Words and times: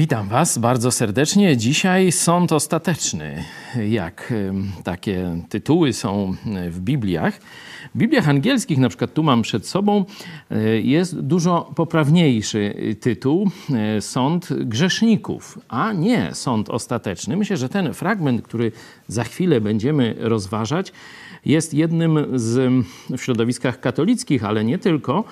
Witam 0.00 0.28
Was 0.28 0.58
bardzo 0.58 0.90
serdecznie. 0.90 1.56
Dzisiaj 1.56 2.12
sąd 2.12 2.52
ostateczny. 2.52 3.44
Jak 3.88 4.34
takie 4.84 5.42
tytuły 5.48 5.92
są 5.92 6.34
w 6.70 6.80
Bibliach. 6.80 7.40
W 7.94 7.98
Bibliach 7.98 8.28
angielskich, 8.28 8.78
na 8.78 8.88
przykład 8.88 9.14
tu 9.14 9.22
mam 9.22 9.42
przed 9.42 9.66
sobą, 9.66 10.04
e, 10.50 10.80
jest 10.80 11.20
dużo 11.20 11.72
poprawniejszy 11.76 12.74
tytuł 13.00 13.50
e, 13.70 14.00
Sąd 14.00 14.48
grzeszników, 14.52 15.58
a 15.68 15.92
nie 15.92 16.34
sąd 16.34 16.70
ostateczny. 16.70 17.36
Myślę, 17.36 17.56
że 17.56 17.68
ten 17.68 17.94
fragment, 17.94 18.42
który 18.42 18.72
za 19.08 19.24
chwilę 19.24 19.60
będziemy 19.60 20.14
rozważać, 20.18 20.92
jest 21.44 21.74
jednym 21.74 22.26
z 22.34 22.84
w 23.10 23.22
środowiskach 23.22 23.80
katolickich, 23.80 24.44
ale 24.44 24.64
nie 24.64 24.78
tylko 24.78 25.24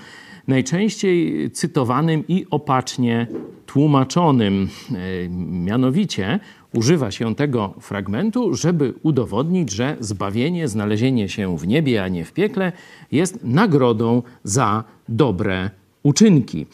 najczęściej 0.48 1.50
cytowanym 1.50 2.24
i 2.28 2.46
opacznie 2.50 3.26
tłumaczonym. 3.66 4.68
E, 4.92 5.28
mianowicie 5.50 6.40
używa 6.74 7.10
się 7.10 7.34
tego 7.34 7.74
fragmentu, 7.80 8.54
żeby 8.54 8.94
udowodnić, 9.02 9.70
że 9.70 9.96
zbawienie, 10.00 10.68
znalezienie 10.68 11.28
się 11.28 11.58
w 11.58 11.66
niebie, 11.66 12.04
a 12.04 12.08
nie 12.08 12.24
w 12.24 12.32
piekle 12.32 12.72
jest 13.12 13.44
nagrodą 13.44 14.22
za 14.44 14.84
dobre 15.08 15.70
uczynki. 16.02 16.66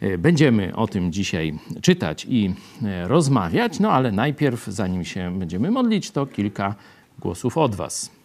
E, 0.00 0.18
będziemy 0.18 0.76
o 0.76 0.86
tym 0.86 1.12
dzisiaj 1.12 1.58
czytać 1.82 2.26
i 2.28 2.54
e, 2.82 3.08
rozmawiać, 3.08 3.80
no 3.80 3.90
ale 3.90 4.12
najpierw, 4.12 4.66
zanim 4.66 5.04
się 5.04 5.38
będziemy 5.38 5.70
modlić, 5.70 6.10
to 6.10 6.26
kilka 6.26 6.74
głosów 7.18 7.58
od 7.58 7.74
Was. 7.74 8.19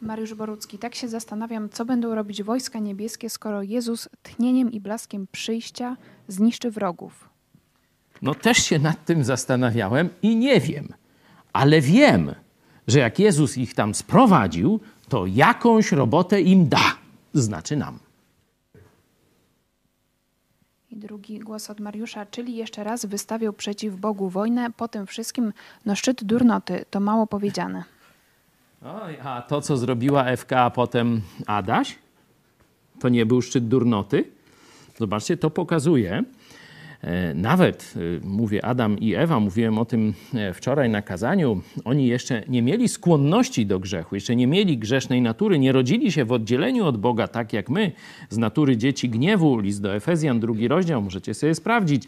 Mariusz 0.00 0.34
Borucki, 0.34 0.78
tak 0.78 0.94
się 0.94 1.08
zastanawiam, 1.08 1.68
co 1.68 1.84
będą 1.84 2.14
robić 2.14 2.42
wojska 2.42 2.78
niebieskie, 2.78 3.30
skoro 3.30 3.62
Jezus 3.62 4.08
tchnieniem 4.22 4.72
i 4.72 4.80
blaskiem 4.80 5.26
przyjścia 5.32 5.96
zniszczy 6.28 6.70
wrogów. 6.70 7.28
No 8.22 8.34
też 8.34 8.58
się 8.58 8.78
nad 8.78 9.04
tym 9.04 9.24
zastanawiałem 9.24 10.08
i 10.22 10.36
nie 10.36 10.60
wiem, 10.60 10.88
ale 11.52 11.80
wiem, 11.80 12.34
że 12.86 12.98
jak 12.98 13.18
Jezus 13.18 13.58
ich 13.58 13.74
tam 13.74 13.94
sprowadził, 13.94 14.80
to 15.08 15.26
jakąś 15.26 15.92
robotę 15.92 16.40
im 16.40 16.68
da, 16.68 16.96
znaczy 17.34 17.76
nam. 17.76 17.98
I 20.90 20.96
drugi 20.96 21.38
głos 21.38 21.70
od 21.70 21.80
Mariusza, 21.80 22.26
czyli 22.26 22.56
jeszcze 22.56 22.84
raz 22.84 23.06
wystawiał 23.06 23.52
przeciw 23.52 23.96
Bogu 23.96 24.28
wojnę, 24.28 24.70
po 24.70 24.88
tym 24.88 25.06
wszystkim, 25.06 25.52
no 25.86 25.96
szczyt 25.96 26.24
durnoty, 26.24 26.84
to 26.90 27.00
mało 27.00 27.26
powiedziane. 27.26 27.84
Oj, 28.84 29.16
a 29.22 29.42
to, 29.42 29.60
co 29.60 29.76
zrobiła 29.76 30.36
FK, 30.36 30.52
a 30.52 30.70
potem 30.70 31.20
Adaś, 31.46 31.98
to 33.00 33.08
nie 33.08 33.26
był 33.26 33.42
szczyt 33.42 33.68
durnoty? 33.68 34.24
Zobaczcie, 34.98 35.36
to 35.36 35.50
pokazuje, 35.50 36.24
e, 37.00 37.34
nawet, 37.34 37.94
e, 37.96 38.26
mówię 38.26 38.64
Adam 38.64 38.98
i 38.98 39.14
Ewa, 39.14 39.40
mówiłem 39.40 39.78
o 39.78 39.84
tym 39.84 40.14
e, 40.34 40.54
wczoraj 40.54 40.90
na 40.90 41.02
kazaniu, 41.02 41.60
oni 41.84 42.06
jeszcze 42.06 42.42
nie 42.48 42.62
mieli 42.62 42.88
skłonności 42.88 43.66
do 43.66 43.78
grzechu, 43.78 44.14
jeszcze 44.14 44.36
nie 44.36 44.46
mieli 44.46 44.78
grzesznej 44.78 45.22
natury, 45.22 45.58
nie 45.58 45.72
rodzili 45.72 46.12
się 46.12 46.24
w 46.24 46.32
oddzieleniu 46.32 46.86
od 46.86 46.96
Boga, 46.96 47.28
tak 47.28 47.52
jak 47.52 47.70
my, 47.70 47.92
z 48.30 48.38
natury 48.38 48.76
dzieci 48.76 49.08
gniewu, 49.08 49.58
list 49.58 49.82
do 49.82 49.94
Efezjan, 49.94 50.40
drugi 50.40 50.68
rozdział, 50.68 51.02
możecie 51.02 51.34
sobie 51.34 51.54
sprawdzić, 51.54 52.04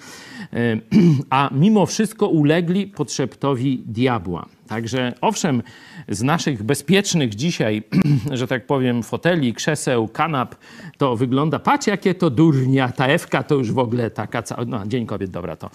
a 1.30 1.50
mimo 1.52 1.86
wszystko 1.86 2.28
ulegli 2.28 2.86
podszeptowi 2.86 3.82
diabła. 3.86 4.48
Także 4.66 5.12
owszem, 5.20 5.62
z 6.08 6.22
naszych 6.22 6.62
bezpiecznych 6.62 7.34
dzisiaj, 7.34 7.82
że 8.30 8.46
tak 8.46 8.66
powiem, 8.66 9.02
foteli, 9.02 9.54
krzeseł, 9.54 10.08
kanap, 10.08 10.54
to 10.98 11.16
wygląda, 11.16 11.58
patrz 11.58 11.86
jakie 11.86 12.14
to 12.14 12.30
durnia, 12.30 12.88
ta 12.88 13.06
Ewka 13.06 13.42
to 13.42 13.54
już 13.54 13.72
w 13.72 13.78
ogóle 13.78 14.10
taka 14.10 14.42
cała, 14.42 14.64
no 14.64 14.86
Dzień 14.86 15.06
Kobiet, 15.06 15.30
dobra 15.30 15.56
to 15.56 15.70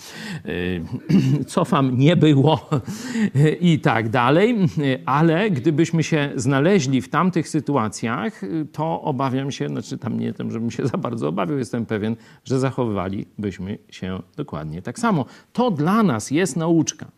yy, 0.46 1.46
cofam, 1.46 1.97
nie 1.97 2.16
było 2.16 2.70
i 3.62 3.80
tak 3.80 4.09
dalej, 4.09 4.56
ale 5.06 5.52
gdybyśmy 5.52 6.03
się 6.03 6.31
znaleźli 6.36 7.02
w 7.02 7.09
tamtych 7.09 7.50
sytuacjach, 7.50 8.42
to 8.72 9.02
obawiam 9.02 9.52
się, 9.52 9.68
znaczy 9.68 9.97
tam 9.97 10.20
nie 10.20 10.34
tym, 10.34 10.52
żebym 10.52 10.72
się 10.72 10.88
za 10.94 10.97
bardzo 10.97 11.28
obawiał, 11.28 11.58
jestem 11.58 11.86
pewien, 11.86 12.16
że 12.44 12.59
zachowywalibyśmy 12.59 13.78
się 13.90 14.20
dokładnie 14.38 14.81
tak 14.81 15.00
samo. 15.00 15.26
To 15.53 15.72
dla 15.72 16.03
nas 16.03 16.31
jest 16.31 16.58
nauczka. 16.58 17.16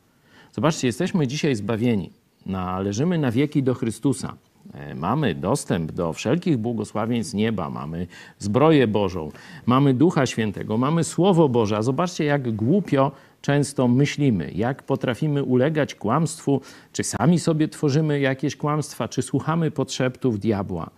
Zobaczcie, 0.51 0.87
jesteśmy 0.87 1.27
dzisiaj 1.27 1.55
zbawieni. 1.55 2.09
Należymy 2.45 3.17
na 3.17 3.31
wieki 3.31 3.63
do 3.63 3.73
Chrystusa. 3.73 4.35
E, 4.73 4.95
mamy 4.95 5.35
dostęp 5.35 5.91
do 5.91 6.13
wszelkich 6.13 6.57
błogosławieństw 6.57 7.33
nieba, 7.33 7.69
mamy 7.69 8.07
zbroję 8.39 8.87
Bożą, 8.87 9.31
mamy 9.65 9.93
Ducha 9.93 10.25
Świętego, 10.25 10.77
mamy 10.77 11.03
Słowo 11.03 11.49
Boże. 11.49 11.77
A 11.77 11.81
zobaczcie, 11.81 12.25
jak 12.25 12.55
głupio 12.55 13.11
często 13.41 13.87
myślimy, 13.87 14.51
jak 14.55 14.83
potrafimy 14.83 15.43
ulegać 15.43 15.95
kłamstwu, 15.95 16.61
czy 16.93 17.03
sami 17.03 17.39
sobie 17.39 17.67
tworzymy 17.67 18.19
jakieś 18.19 18.55
kłamstwa, 18.55 19.07
czy 19.07 19.21
słuchamy 19.21 19.71
podszeptów 19.71 20.39
diabła. 20.39 20.89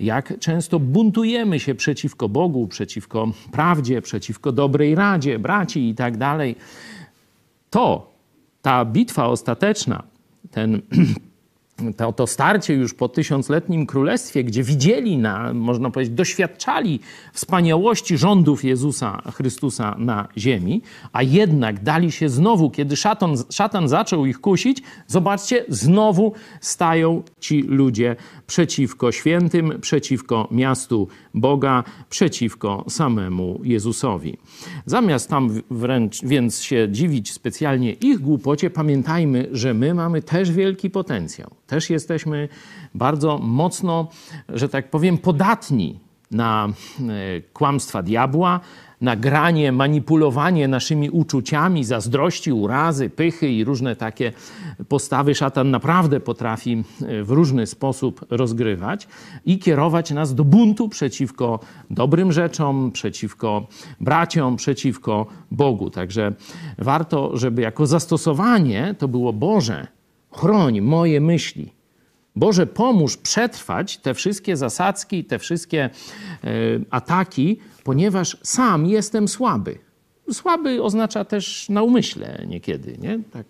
Jak 0.00 0.38
często 0.38 0.78
buntujemy 0.78 1.60
się 1.60 1.74
przeciwko 1.74 2.28
Bogu, 2.28 2.68
przeciwko 2.68 3.28
prawdzie, 3.52 4.02
przeciwko 4.02 4.52
dobrej 4.52 4.94
radzie, 4.94 5.38
braci 5.38 5.88
i 5.88 5.94
tak 5.94 6.16
dalej. 6.16 6.56
To 7.70 8.09
ta 8.62 8.84
bitwa 8.84 9.26
ostateczna, 9.26 10.02
ten, 10.50 10.82
to, 11.96 12.12
to 12.12 12.26
starcie 12.26 12.74
już 12.74 12.94
po 12.94 13.08
tysiącletnim 13.08 13.86
królestwie, 13.86 14.44
gdzie 14.44 14.62
widzieli, 14.62 15.18
na, 15.18 15.54
można 15.54 15.90
powiedzieć, 15.90 16.14
doświadczali 16.14 17.00
wspaniałości 17.32 18.18
rządów 18.18 18.64
Jezusa 18.64 19.22
Chrystusa 19.34 19.96
na 19.98 20.28
ziemi, 20.38 20.82
a 21.12 21.22
jednak 21.22 21.82
dali 21.82 22.12
się 22.12 22.28
znowu, 22.28 22.70
kiedy 22.70 22.96
szatan, 22.96 23.34
szatan 23.50 23.88
zaczął 23.88 24.26
ich 24.26 24.40
kusić, 24.40 24.82
zobaczcie, 25.06 25.64
znowu 25.68 26.32
stają 26.60 27.22
ci 27.40 27.62
ludzie 27.62 28.16
przeciwko 28.46 29.12
świętym, 29.12 29.80
przeciwko 29.80 30.48
miastu 30.50 31.08
Boga, 31.34 31.84
przeciwko 32.10 32.84
samemu 32.88 33.60
Jezusowi. 33.64 34.36
Zamiast 34.86 35.28
tam 35.28 35.62
wręcz 35.70 36.20
więc 36.22 36.62
się 36.62 36.88
dziwić 36.90 37.32
specjalnie 37.32 37.92
ich 37.92 38.18
głupocie, 38.18 38.70
pamiętajmy, 38.70 39.48
że 39.52 39.74
my 39.74 39.94
mamy 39.94 40.22
też 40.22 40.52
wielki 40.52 40.90
potencjał. 40.90 41.50
Też 41.70 41.90
jesteśmy 41.90 42.48
bardzo 42.94 43.38
mocno, 43.38 44.08
że 44.48 44.68
tak 44.68 44.90
powiem, 44.90 45.18
podatni 45.18 46.00
na 46.30 46.68
e, 46.68 47.40
kłamstwa 47.40 48.02
diabła, 48.02 48.60
nagranie, 49.00 49.72
manipulowanie 49.72 50.68
naszymi 50.68 51.10
uczuciami, 51.10 51.84
zazdrości, 51.84 52.52
urazy, 52.52 53.10
pychy 53.10 53.48
i 53.48 53.64
różne 53.64 53.96
takie 53.96 54.32
postawy 54.88 55.34
szatan 55.34 55.70
naprawdę 55.70 56.20
potrafi 56.20 56.84
e, 57.02 57.22
w 57.22 57.30
różny 57.30 57.66
sposób 57.66 58.26
rozgrywać 58.30 59.08
i 59.46 59.58
kierować 59.58 60.10
nas 60.10 60.34
do 60.34 60.44
buntu 60.44 60.88
przeciwko 60.88 61.60
dobrym 61.90 62.32
rzeczom, 62.32 62.90
przeciwko 62.92 63.66
braciom, 64.00 64.56
przeciwko 64.56 65.26
Bogu. 65.50 65.90
Także 65.90 66.32
warto, 66.78 67.36
żeby 67.36 67.62
jako 67.62 67.86
zastosowanie 67.86 68.94
to 68.98 69.08
było 69.08 69.32
Boże, 69.32 69.99
chroń 70.32 70.80
moje 70.80 71.20
myśli. 71.20 71.72
Boże, 72.36 72.66
pomóż 72.66 73.16
przetrwać 73.16 73.98
te 73.98 74.14
wszystkie 74.14 74.56
zasadzki, 74.56 75.24
te 75.24 75.38
wszystkie 75.38 75.84
e, 75.84 75.90
ataki, 76.90 77.58
ponieważ 77.84 78.36
sam 78.42 78.86
jestem 78.86 79.28
słaby. 79.28 79.78
Słaby 80.32 80.82
oznacza 80.82 81.24
też 81.24 81.68
na 81.68 81.82
umyśle 81.82 82.44
niekiedy, 82.48 82.98
nie? 83.00 83.20
Tak, 83.32 83.46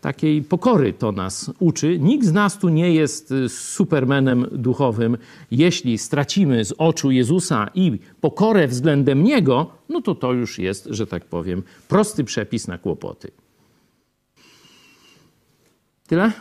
takiej 0.00 0.42
pokory 0.42 0.92
to 0.92 1.12
nas 1.12 1.52
uczy. 1.58 1.98
Nikt 1.98 2.26
z 2.26 2.32
nas 2.32 2.58
tu 2.58 2.68
nie 2.68 2.94
jest 2.94 3.34
supermenem 3.48 4.46
duchowym. 4.52 5.16
Jeśli 5.50 5.98
stracimy 5.98 6.64
z 6.64 6.74
oczu 6.78 7.10
Jezusa 7.10 7.70
i 7.74 7.98
pokorę 8.20 8.68
względem 8.68 9.24
Niego, 9.24 9.70
no 9.88 10.00
to 10.00 10.14
to 10.14 10.32
już 10.32 10.58
jest, 10.58 10.88
że 10.90 11.06
tak 11.06 11.24
powiem, 11.24 11.62
prosty 11.88 12.24
przepis 12.24 12.68
na 12.68 12.78
kłopoty. 12.78 13.30
Tyle? 16.06 16.32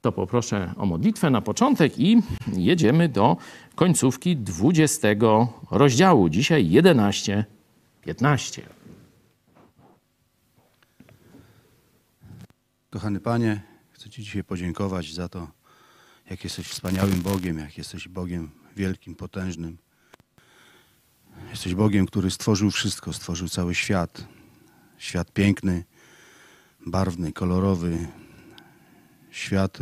To 0.00 0.12
poproszę 0.12 0.74
o 0.76 0.86
modlitwę 0.86 1.30
na 1.30 1.40
początek 1.40 1.98
i 1.98 2.22
jedziemy 2.56 3.08
do 3.08 3.36
końcówki 3.74 4.36
20 4.36 5.08
rozdziału. 5.70 6.28
Dzisiaj 6.28 6.70
11, 6.70 7.44
15. 8.02 8.62
Kochany 12.90 13.20
Panie, 13.20 13.62
chcę 13.90 14.10
Ci 14.10 14.22
dzisiaj 14.22 14.44
podziękować 14.44 15.14
za 15.14 15.28
to, 15.28 15.48
jak 16.30 16.44
jesteś 16.44 16.68
wspaniałym 16.68 17.22
Bogiem, 17.22 17.58
jak 17.58 17.78
jesteś 17.78 18.08
Bogiem 18.08 18.50
wielkim, 18.76 19.14
potężnym. 19.14 19.78
Jesteś 21.50 21.74
Bogiem, 21.74 22.06
który 22.06 22.30
stworzył 22.30 22.70
wszystko, 22.70 23.12
stworzył 23.12 23.48
cały 23.48 23.74
świat. 23.74 24.24
Świat 24.98 25.32
piękny, 25.32 25.84
barwny, 26.86 27.32
kolorowy. 27.32 28.08
Świat, 29.34 29.78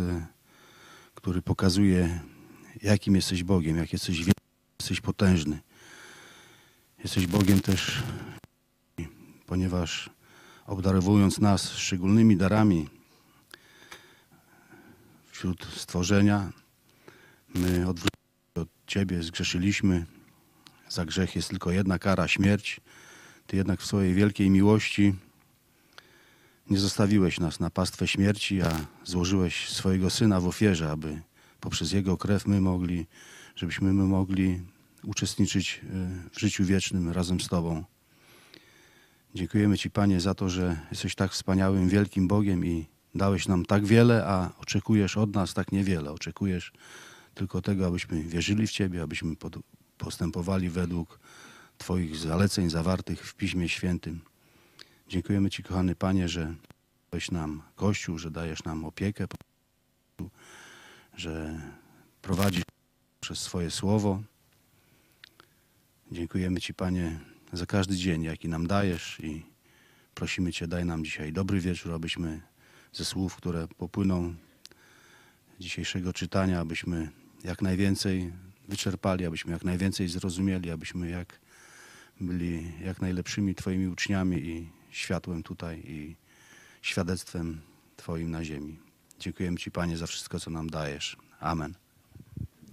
który 1.14 1.42
pokazuje 1.42 2.20
jakim 2.82 3.16
jesteś 3.16 3.44
Bogiem, 3.44 3.76
jak 3.76 3.92
jesteś 3.92 4.18
wielki, 4.18 4.42
jesteś 4.80 5.00
potężny. 5.00 5.60
Jesteś 6.98 7.26
Bogiem 7.26 7.60
też, 7.60 8.02
ponieważ 9.46 10.10
obdarowując 10.66 11.38
nas 11.38 11.72
szczególnymi 11.72 12.36
darami 12.36 12.88
wśród 15.30 15.66
stworzenia, 15.76 16.52
my 17.54 17.68
odwróciliśmy 17.88 18.12
od 18.54 18.68
Ciebie, 18.86 19.22
zgrzeszyliśmy. 19.22 20.06
Za 20.88 21.04
grzech 21.04 21.36
jest 21.36 21.48
tylko 21.48 21.70
jedna 21.70 21.98
kara, 21.98 22.28
śmierć. 22.28 22.80
Ty 23.46 23.56
jednak 23.56 23.80
w 23.80 23.86
swojej 23.86 24.14
wielkiej 24.14 24.50
miłości 24.50 25.14
nie 26.72 26.78
zostawiłeś 26.78 27.40
nas 27.40 27.60
na 27.60 27.70
pastwę 27.70 28.08
śmierci, 28.08 28.62
a 28.62 28.86
złożyłeś 29.04 29.68
swojego 29.68 30.10
Syna 30.10 30.40
w 30.40 30.46
ofierze, 30.46 30.90
aby 30.90 31.22
poprzez 31.60 31.92
Jego 31.92 32.16
krew 32.16 32.46
my 32.46 32.60
mogli, 32.60 33.06
żebyśmy 33.56 33.92
my 33.92 34.04
mogli 34.04 34.60
uczestniczyć 35.04 35.80
y, 35.84 35.88
w 36.30 36.40
życiu 36.40 36.64
wiecznym 36.64 37.10
razem 37.10 37.40
z 37.40 37.48
Tobą. 37.48 37.84
Dziękujemy 39.34 39.78
Ci, 39.78 39.90
Panie, 39.90 40.20
za 40.20 40.34
to, 40.34 40.48
że 40.48 40.80
jesteś 40.90 41.14
tak 41.14 41.32
wspaniałym, 41.32 41.88
wielkim 41.88 42.28
Bogiem 42.28 42.66
i 42.66 42.86
dałeś 43.14 43.48
nam 43.48 43.64
tak 43.64 43.86
wiele, 43.86 44.26
a 44.26 44.50
oczekujesz 44.58 45.16
od 45.16 45.34
nas 45.34 45.54
tak 45.54 45.72
niewiele. 45.72 46.12
Oczekujesz 46.12 46.72
tylko 47.34 47.62
tego, 47.62 47.86
abyśmy 47.86 48.22
wierzyli 48.22 48.66
w 48.66 48.72
Ciebie, 48.72 49.02
abyśmy 49.02 49.36
postępowali 49.98 50.70
według 50.70 51.20
Twoich 51.78 52.16
zaleceń 52.16 52.70
zawartych 52.70 53.26
w 53.26 53.34
Piśmie 53.34 53.68
Świętym. 53.68 54.31
Dziękujemy 55.12 55.50
Ci, 55.50 55.62
kochany 55.62 55.94
Panie, 55.94 56.28
że 56.28 56.54
dałeś 57.10 57.30
nam 57.30 57.62
Kościół, 57.76 58.18
że 58.18 58.30
dajesz 58.30 58.64
nam 58.64 58.84
opiekę, 58.84 59.26
że 61.16 61.60
prowadzisz 62.22 62.64
przez 63.20 63.38
swoje 63.38 63.70
słowo. 63.70 64.22
Dziękujemy 66.12 66.60
Ci, 66.60 66.74
Panie, 66.74 67.20
za 67.52 67.66
każdy 67.66 67.96
dzień, 67.96 68.22
jaki 68.22 68.48
nam 68.48 68.66
dajesz 68.66 69.20
i 69.20 69.42
prosimy 70.14 70.52
Cię, 70.52 70.66
daj 70.66 70.84
nam 70.84 71.04
dzisiaj 71.04 71.32
dobry 71.32 71.60
wieczór, 71.60 71.92
abyśmy 71.92 72.40
ze 72.92 73.04
słów, 73.04 73.36
które 73.36 73.68
popłyną 73.68 74.34
dzisiejszego 75.60 76.12
czytania, 76.12 76.60
abyśmy 76.60 77.10
jak 77.44 77.62
najwięcej 77.62 78.32
wyczerpali, 78.68 79.26
abyśmy 79.26 79.52
jak 79.52 79.64
najwięcej 79.64 80.08
zrozumieli, 80.08 80.70
abyśmy 80.70 81.10
jak 81.10 81.40
byli 82.20 82.72
jak 82.84 83.00
najlepszymi 83.00 83.54
Twoimi 83.54 83.86
uczniami 83.86 84.36
i 84.36 84.81
światłem 84.92 85.42
tutaj 85.42 85.82
i 85.86 86.16
świadectwem 86.82 87.60
Twoim 87.96 88.30
na 88.30 88.44
ziemi. 88.44 88.78
Dziękujemy 89.18 89.56
Ci, 89.56 89.70
Panie, 89.70 89.96
za 89.96 90.06
wszystko, 90.06 90.40
co 90.40 90.50
nam 90.50 90.70
dajesz. 90.70 91.16
Amen. 91.40 91.74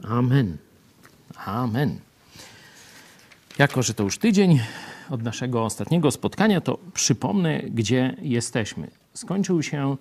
Amen. 0.04 0.58
Amen. 1.36 2.00
Jako, 3.58 3.84
że 3.84 3.94
to 3.94 4.04
już 4.04 4.18
tydzień 4.18 4.60
od 5.10 5.24
naszego 5.24 5.66
ostatniego 5.66 6.12
spotkania, 6.12 6.62
to 6.62 6.80
przypomnę, 6.94 7.60
gdzie 7.60 8.16
jesteśmy. 8.22 8.92
Skończył 9.14 9.64
się 9.64 9.98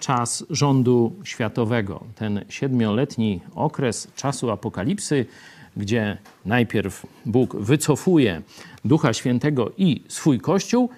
czas 0.00 0.44
rządu 0.50 1.16
światowego, 1.24 2.04
ten 2.14 2.44
siedmioletni 2.48 3.40
okres 3.54 4.08
czasu 4.16 4.50
apokalipsy, 4.50 5.26
gdzie 5.76 6.18
najpierw 6.44 7.06
Bóg 7.26 7.56
wycofuje 7.56 8.42
Ducha 8.84 9.12
Świętego 9.12 9.72
i 9.76 10.02
swój 10.08 10.40
Kościół, 10.40 10.90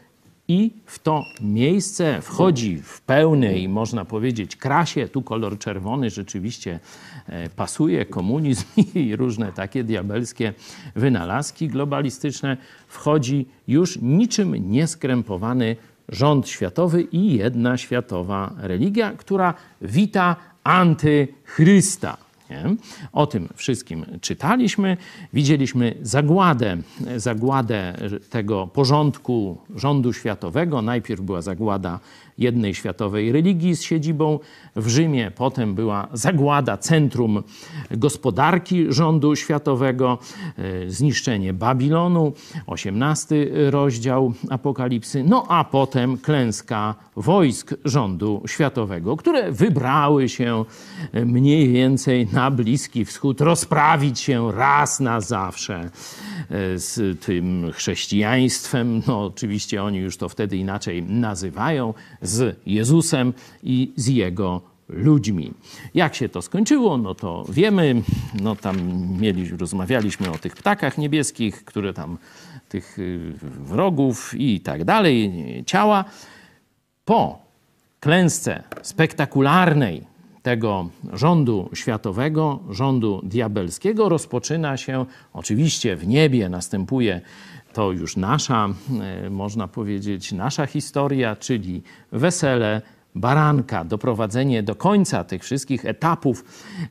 i 0.51 0.71
w 0.87 0.99
to 0.99 1.25
miejsce 1.41 2.23
wchodzi 2.23 2.83
w 2.83 3.01
pełnej, 3.01 3.69
można 3.69 4.05
powiedzieć, 4.05 4.57
krasie. 4.57 5.09
Tu 5.09 5.23
kolor 5.23 5.59
czerwony 5.59 6.11
rzeczywiście 6.11 6.81
e, 7.27 7.49
pasuje, 7.49 8.07
komunizm 8.07 8.65
i 8.95 9.17
różne 9.17 9.53
takie 9.53 9.85
diabelskie 9.85 10.53
wynalazki 10.95 11.69
globalistyczne. 11.69 12.57
Wchodzi 12.89 13.47
już 13.69 13.99
niczym 14.03 14.71
nieskrępowany 14.71 15.77
rząd 16.09 16.49
światowy 16.49 17.03
i 17.03 17.35
jedna 17.35 17.77
światowa 17.77 18.55
religia, 18.59 19.13
która 19.13 19.55
wita 19.83 20.37
antychrysta. 20.65 22.17
Nie? 22.51 22.77
O 23.13 23.27
tym 23.27 23.49
wszystkim 23.57 24.07
czytaliśmy. 24.21 24.97
Widzieliśmy 25.33 25.95
zagładę, 26.03 26.77
zagładę 27.17 27.97
tego 28.31 28.67
porządku 28.67 29.59
rządu 29.77 30.13
światowego. 30.13 30.83
Najpierw 30.83 31.21
była 31.21 31.43
zagłada 31.43 32.01
jednej 32.41 32.75
światowej 32.75 33.33
religii 33.33 33.77
z 33.77 33.83
siedzibą 33.83 34.39
w 34.77 34.89
Rzymie, 34.89 35.33
potem 35.37 35.75
była 35.75 36.09
zagłada 36.13 36.77
centrum 36.77 37.43
gospodarki 37.91 38.93
rządu 38.93 39.37
światowego, 39.37 40.19
e, 40.59 40.91
zniszczenie 40.91 41.53
Babilonu, 41.53 42.33
18 42.67 43.47
rozdział 43.71 44.33
Apokalipsy, 44.51 45.25
no 45.25 45.47
a 45.49 45.65
potem 45.65 46.19
klęska 46.19 46.95
wojsk 47.17 47.75
rządu 47.85 48.43
światowego, 48.47 49.17
które 49.17 49.53
wybrały 49.53 50.29
się 50.29 50.65
mniej 51.13 51.69
więcej 51.73 52.29
na 52.33 52.51
Bliski 52.51 53.05
Wschód, 53.05 53.41
rozprawić 53.41 54.21
się 54.21 54.53
raz 54.53 55.01
na 55.01 55.21
zawsze 55.21 55.81
e, 55.81 55.89
z 56.79 57.21
tym 57.21 57.71
chrześcijaństwem. 57.73 59.03
No 59.07 59.25
oczywiście 59.25 59.83
oni 59.83 59.99
już 59.99 60.17
to 60.17 60.29
wtedy 60.29 60.57
inaczej 60.57 61.03
nazywają, 61.03 61.95
z 62.31 62.59
Jezusem 62.67 63.33
i 63.63 63.93
z 63.97 64.07
Jego 64.07 64.61
ludźmi. 64.89 65.53
Jak 65.95 66.15
się 66.15 66.29
to 66.29 66.43
skończyło, 66.43 66.99
no 66.99 67.15
to 67.15 67.45
wiemy. 67.49 68.03
No 68.43 68.57
tam 68.57 68.77
mieli, 69.21 69.57
rozmawialiśmy 69.57 70.31
o 70.31 70.39
tych 70.39 70.55
ptakach 70.55 70.99
niebieskich, 70.99 71.65
które 71.65 71.93
tam 71.93 72.19
tych 72.69 72.99
y, 72.99 73.33
wrogów 73.43 74.35
i 74.35 74.61
tak 74.61 74.85
dalej, 74.85 75.33
ciała. 75.67 76.05
Po 77.05 77.39
klęsce 78.01 78.63
spektakularnej 78.83 80.11
tego 80.43 80.89
rządu 81.13 81.71
światowego, 81.75 82.61
rządu 82.71 83.21
diabelskiego 83.23 84.09
rozpoczyna 84.09 84.77
się 84.77 85.07
oczywiście 85.33 85.97
w 85.97 86.07
niebie, 86.07 86.49
następuje 86.49 87.21
to 87.73 87.93
już 87.93 88.17
nasza, 88.17 88.69
e, 89.01 89.31
można 89.31 89.69
powiedzieć, 89.69 90.33
nasza 90.33 90.67
historia, 90.67 91.37
czyli 91.37 91.83
wesele 92.13 92.83
baranka, 93.15 93.85
doprowadzenie 93.85 94.63
do 94.63 94.75
końca 94.75 95.25
tych 95.25 95.43
wszystkich 95.45 95.85
etapów, 95.85 96.45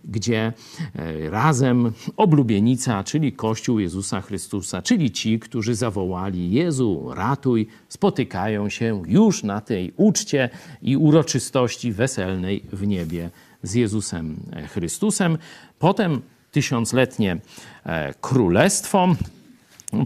gdzie 0.06 0.54
e, 0.96 1.30
razem 1.30 1.92
oblubienica, 2.18 3.04
czyli 3.04 3.34
Kościół 3.34 3.80
Jezusa 3.80 4.22
Chrystusa, 4.22 4.82
czyli 4.82 5.12
ci, 5.12 5.40
którzy 5.40 5.76
zawołali 5.76 6.52
Jezu, 6.52 7.12
ratuj, 7.16 7.68
spotykają 7.90 8.70
się 8.70 9.02
już 9.08 9.44
na 9.44 9.62
tej 9.62 9.94
uczcie 9.98 10.50
i 10.82 10.98
uroczystości 10.98 11.92
weselnej 11.92 12.64
w 12.74 12.88
niebie 12.88 13.30
z 13.64 13.74
Jezusem 13.74 14.36
Chrystusem. 14.74 15.38
Potem 15.80 16.22
tysiącletnie 16.52 17.38
e, 17.86 18.14
królestwo, 18.14 19.08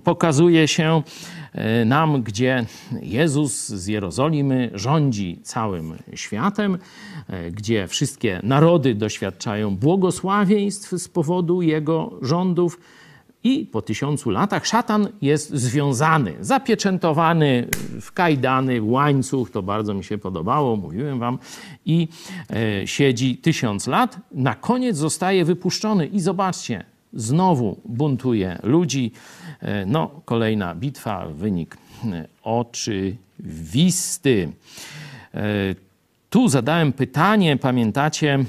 pokazuje 0.03 0.67
się 0.67 1.01
e, 1.51 1.85
nam, 1.85 2.23
gdzie 2.23 2.65
Jezus 3.01 3.67
z 3.67 3.87
Jerozolimy 3.87 4.71
rządzi 4.73 5.39
całym 5.43 5.97
światem, 6.13 6.77
e, 7.27 7.51
gdzie 7.51 7.87
wszystkie 7.87 8.39
narody 8.43 8.95
doświadczają 8.95 9.75
błogosławieństw 9.75 10.91
z 10.91 11.07
powodu 11.07 11.61
Jego 11.61 12.19
rządów. 12.21 12.79
I 13.45 13.65
po 13.65 13.81
tysiącu 13.81 14.29
latach 14.29 14.65
szatan 14.65 15.07
jest 15.21 15.49
związany, 15.49 16.33
zapieczętowany 16.39 17.67
w 18.01 18.11
kajdany, 18.11 18.81
w 18.81 18.89
łańcuch, 18.89 19.51
to 19.51 19.63
bardzo 19.63 19.93
mi 19.93 20.03
się 20.03 20.17
podobało, 20.17 20.75
mówiłem 20.75 21.19
wam, 21.19 21.39
i 21.85 22.07
e, 22.49 22.87
siedzi 22.87 23.37
tysiąc 23.37 23.87
lat. 23.87 24.17
Na 24.31 24.55
koniec 24.55 24.97
zostaje 24.97 25.45
wypuszczony 25.45 26.07
i 26.07 26.19
zobaczcie, 26.19 26.92
znowu 27.13 27.77
buntuje 27.85 28.59
ludzi. 28.63 29.11
E, 29.59 29.85
no, 29.85 30.11
kolejna 30.25 30.75
bitwa, 30.75 31.25
wynik 31.25 31.77
e, 32.05 32.27
oczywisty. 32.43 33.29
E, 35.33 35.75
tu 36.29 36.49
zadałem 36.49 36.93
pytanie, 36.93 37.57
pamiętacie, 37.57 38.45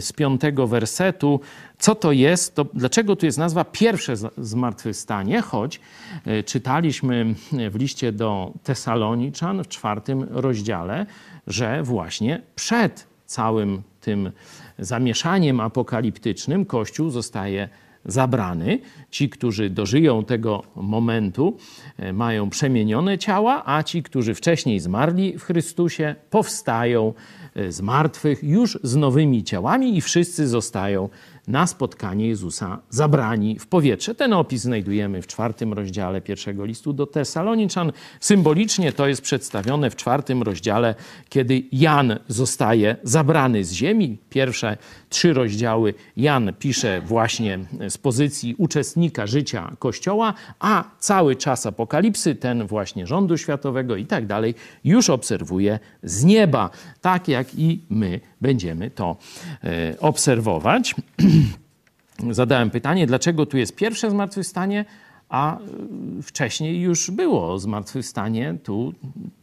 z 0.00 0.12
piątego 0.12 0.66
wersetu, 0.66 1.40
co 1.78 1.94
to 1.94 2.12
jest, 2.12 2.54
to 2.54 2.66
dlaczego 2.74 3.16
tu 3.16 3.26
jest 3.26 3.38
nazwa 3.38 3.64
pierwsze 3.64 4.14
zmartwychwstanie, 4.38 5.42
choć 5.42 5.80
czytaliśmy 6.46 7.34
w 7.70 7.74
liście 7.74 8.12
do 8.12 8.52
Tesaloniczan 8.62 9.64
w 9.64 9.68
czwartym 9.68 10.26
rozdziale, 10.30 11.06
że 11.46 11.82
właśnie 11.82 12.42
przed 12.54 13.06
całym 13.26 13.82
tym 14.00 14.32
zamieszaniem 14.78 15.60
apokaliptycznym 15.60 16.64
Kościół 16.64 17.10
zostaje 17.10 17.68
zabrany. 18.04 18.78
Ci, 19.10 19.28
którzy 19.28 19.70
dożyją 19.70 20.24
tego 20.24 20.62
momentu, 20.76 21.56
e, 21.98 22.12
mają 22.12 22.50
przemienione 22.50 23.18
ciała, 23.18 23.62
a 23.66 23.82
ci, 23.82 24.02
którzy 24.02 24.34
wcześniej 24.34 24.80
zmarli 24.80 25.38
w 25.38 25.42
Chrystusie, 25.42 26.14
powstają 26.30 27.14
z 27.68 27.80
martwych, 27.80 28.42
już 28.42 28.78
z 28.82 28.96
nowymi 28.96 29.44
ciałami 29.44 29.96
i 29.96 30.00
wszyscy 30.00 30.48
zostają 30.48 31.08
na 31.48 31.66
spotkanie 31.66 32.28
Jezusa 32.28 32.78
zabrani 32.90 33.58
w 33.58 33.66
powietrze. 33.66 34.14
Ten 34.14 34.32
opis 34.32 34.62
znajdujemy 34.62 35.22
w 35.22 35.26
czwartym 35.26 35.72
rozdziale 35.72 36.20
pierwszego 36.20 36.64
listu 36.64 36.92
do 36.92 37.06
Tesaloniczan. 37.06 37.92
Symbolicznie 38.20 38.92
to 38.92 39.06
jest 39.06 39.22
przedstawione 39.22 39.90
w 39.90 39.96
czwartym 39.96 40.42
rozdziale, 40.42 40.94
kiedy 41.28 41.62
Jan 41.72 42.18
zostaje 42.28 42.96
zabrany 43.02 43.64
z 43.64 43.72
ziemi. 43.72 44.18
Pierwsze 44.30 44.76
trzy 45.12 45.32
rozdziały. 45.32 45.94
Jan 46.16 46.52
pisze 46.58 47.00
właśnie 47.00 47.58
z 47.88 47.98
pozycji 47.98 48.54
uczestnika 48.58 49.26
życia 49.26 49.72
Kościoła, 49.78 50.34
a 50.60 50.84
cały 50.98 51.36
czas 51.36 51.66
apokalipsy, 51.66 52.34
ten 52.34 52.66
właśnie 52.66 53.06
rządu 53.06 53.38
światowego 53.38 53.96
i 53.96 54.06
tak 54.06 54.26
dalej, 54.26 54.54
już 54.84 55.10
obserwuje 55.10 55.78
z 56.02 56.24
nieba, 56.24 56.70
tak 57.00 57.28
jak 57.28 57.54
i 57.54 57.80
my 57.90 58.20
będziemy 58.40 58.90
to 58.90 59.16
e, 59.64 59.94
obserwować. 60.00 60.94
Zadałem 62.30 62.70
pytanie, 62.70 63.06
dlaczego 63.06 63.46
tu 63.46 63.58
jest 63.58 63.76
pierwsze 63.76 64.10
zmartwychwstanie, 64.10 64.84
a 65.32 65.56
e, 65.56 65.60
wcześniej 66.22 66.80
już 66.80 67.10
było 67.10 67.58
zmartwychwstanie 67.58 68.54
tu 68.62 68.94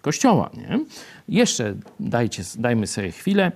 Kościoła. 0.02 0.50
Nie? 0.54 0.80
Jeszcze 1.28 1.76
dajcie, 2.00 2.44
dajmy 2.58 2.88
sobie 2.88 3.12
chwilę 3.12 3.52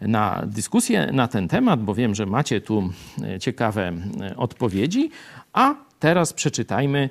na 0.00 0.42
dyskusję 0.46 1.10
na 1.12 1.28
ten 1.28 1.48
temat, 1.48 1.82
bo 1.82 1.94
wiem, 1.94 2.14
że 2.14 2.26
macie 2.26 2.60
tu 2.60 2.90
e, 3.22 3.38
ciekawe 3.38 3.92
odpowiedzi, 4.36 5.10
a 5.52 5.74
teraz 5.98 6.32
przeczytajmy 6.32 7.10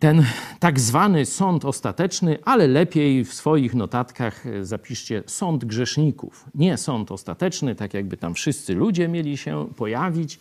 ten 0.00 0.24
tak 0.58 0.80
zwany 0.80 1.26
sąd 1.26 1.64
ostateczny, 1.64 2.38
ale 2.44 2.66
lepiej 2.66 3.24
w 3.24 3.34
swoich 3.34 3.74
notatkach 3.74 4.44
zapiszcie 4.62 5.22
sąd 5.26 5.64
grzeszników. 5.64 6.44
Nie 6.54 6.76
sąd 6.76 7.12
ostateczny, 7.12 7.74
tak 7.74 7.94
jakby 7.94 8.16
tam 8.16 8.34
wszyscy 8.34 8.74
ludzie 8.74 9.08
mieli 9.08 9.36
się 9.36 9.68
pojawić, 9.76 10.40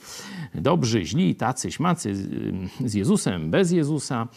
dobrzy, 0.56 1.06
źli, 1.06 1.36
tacy, 1.36 1.72
śmacy, 1.72 2.16
z 2.86 2.94
Jezusem, 2.94 3.52
bez 3.52 3.72
Jezusa. 3.72 4.28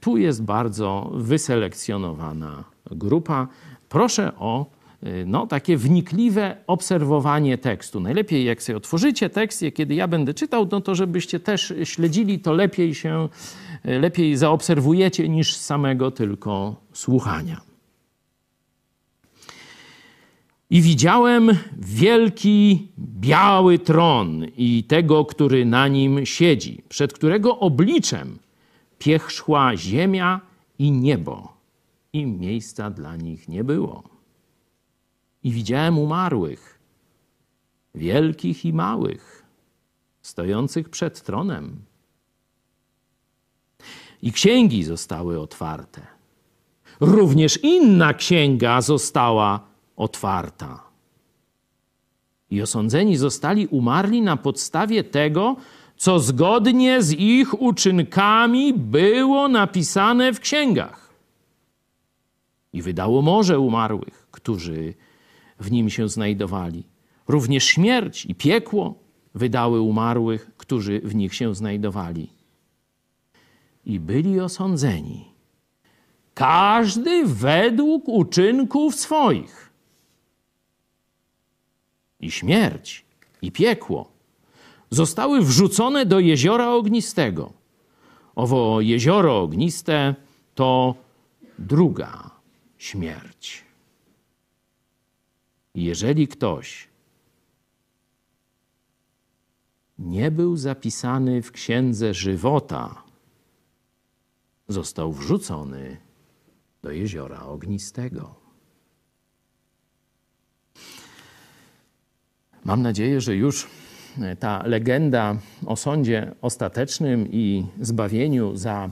Tu 0.00 0.16
jest 0.16 0.42
bardzo 0.42 1.10
wyselekcjonowana 1.14 2.64
grupa. 2.90 3.48
Proszę 3.88 4.32
o 4.38 4.79
no, 5.26 5.46
takie 5.46 5.76
wnikliwe 5.76 6.56
obserwowanie 6.66 7.58
tekstu. 7.58 8.00
Najlepiej 8.00 8.44
jak 8.44 8.62
sobie 8.62 8.76
otworzycie 8.76 9.30
tekst, 9.30 9.64
kiedy 9.74 9.94
ja 9.94 10.08
będę 10.08 10.34
czytał, 10.34 10.68
no 10.72 10.80
to 10.80 10.94
żebyście 10.94 11.40
też 11.40 11.74
śledzili, 11.84 12.38
to 12.38 12.52
lepiej 12.52 12.94
się 12.94 13.28
lepiej 13.84 14.36
zaobserwujecie 14.36 15.28
niż 15.28 15.54
samego 15.56 16.10
tylko 16.10 16.76
słuchania. 16.92 17.60
I 20.70 20.82
widziałem 20.82 21.50
wielki 21.78 22.88
biały 22.98 23.78
tron 23.78 24.46
i 24.56 24.84
tego, 24.84 25.24
który 25.24 25.64
na 25.64 25.88
nim 25.88 26.26
siedzi, 26.26 26.82
przed 26.88 27.12
którego 27.12 27.58
obliczem 27.58 28.38
piech 28.98 29.30
szła 29.30 29.76
ziemia 29.76 30.40
i 30.78 30.92
niebo, 30.92 31.52
i 32.12 32.26
miejsca 32.26 32.90
dla 32.90 33.16
nich 33.16 33.48
nie 33.48 33.64
było. 33.64 34.09
I 35.44 35.52
widziałem 35.52 35.98
umarłych, 35.98 36.78
wielkich 37.94 38.64
i 38.64 38.72
małych, 38.72 39.44
stojących 40.22 40.88
przed 40.88 41.22
tronem 41.22 41.82
i 44.22 44.32
księgi 44.32 44.84
zostały 44.84 45.40
otwarte. 45.40 46.06
Również 47.00 47.58
inna 47.62 48.14
księga 48.14 48.80
została 48.80 49.60
otwarta. 49.96 50.82
I 52.50 52.62
osądzeni 52.62 53.16
zostali 53.16 53.66
umarli 53.66 54.22
na 54.22 54.36
podstawie 54.36 55.04
tego, 55.04 55.56
co 55.96 56.18
zgodnie 56.18 57.02
z 57.02 57.12
ich 57.12 57.62
uczynkami 57.62 58.72
było 58.74 59.48
napisane 59.48 60.32
w 60.32 60.40
księgach. 60.40 61.10
I 62.72 62.82
wydało 62.82 63.22
morze 63.22 63.58
umarłych, 63.58 64.26
którzy 64.30 64.94
w 65.60 65.70
nim 65.70 65.90
się 65.90 66.08
znajdowali. 66.08 66.84
Również 67.28 67.64
śmierć 67.64 68.26
i 68.26 68.34
piekło 68.34 68.94
wydały 69.34 69.80
umarłych, 69.80 70.50
którzy 70.56 71.00
w 71.00 71.14
nich 71.14 71.34
się 71.34 71.54
znajdowali 71.54 72.40
i 73.84 74.00
byli 74.00 74.40
osądzeni. 74.40 75.24
Każdy 76.34 77.26
według 77.26 78.08
uczynków 78.08 78.94
swoich. 78.94 79.70
I 82.20 82.30
śmierć, 82.30 83.04
i 83.42 83.52
piekło 83.52 84.10
zostały 84.90 85.42
wrzucone 85.42 86.06
do 86.06 86.20
jeziora 86.20 86.70
ognistego. 86.70 87.52
Owo 88.34 88.80
jezioro 88.80 89.42
ogniste 89.42 90.14
to 90.54 90.94
druga 91.58 92.30
śmierć. 92.78 93.69
Jeżeli 95.84 96.28
ktoś 96.28 96.88
nie 99.98 100.30
był 100.30 100.56
zapisany 100.56 101.42
w 101.42 101.52
księdze 101.52 102.14
żywota, 102.14 103.02
został 104.68 105.12
wrzucony 105.12 105.96
do 106.82 106.90
jeziora 106.90 107.42
ognistego. 107.42 108.34
Mam 112.64 112.82
nadzieję, 112.82 113.20
że 113.20 113.36
już 113.36 113.68
ta 114.38 114.62
legenda 114.66 115.36
o 115.66 115.76
sądzie 115.76 116.34
ostatecznym 116.42 117.28
i 117.32 117.66
zbawieniu 117.80 118.56
za, 118.56 118.90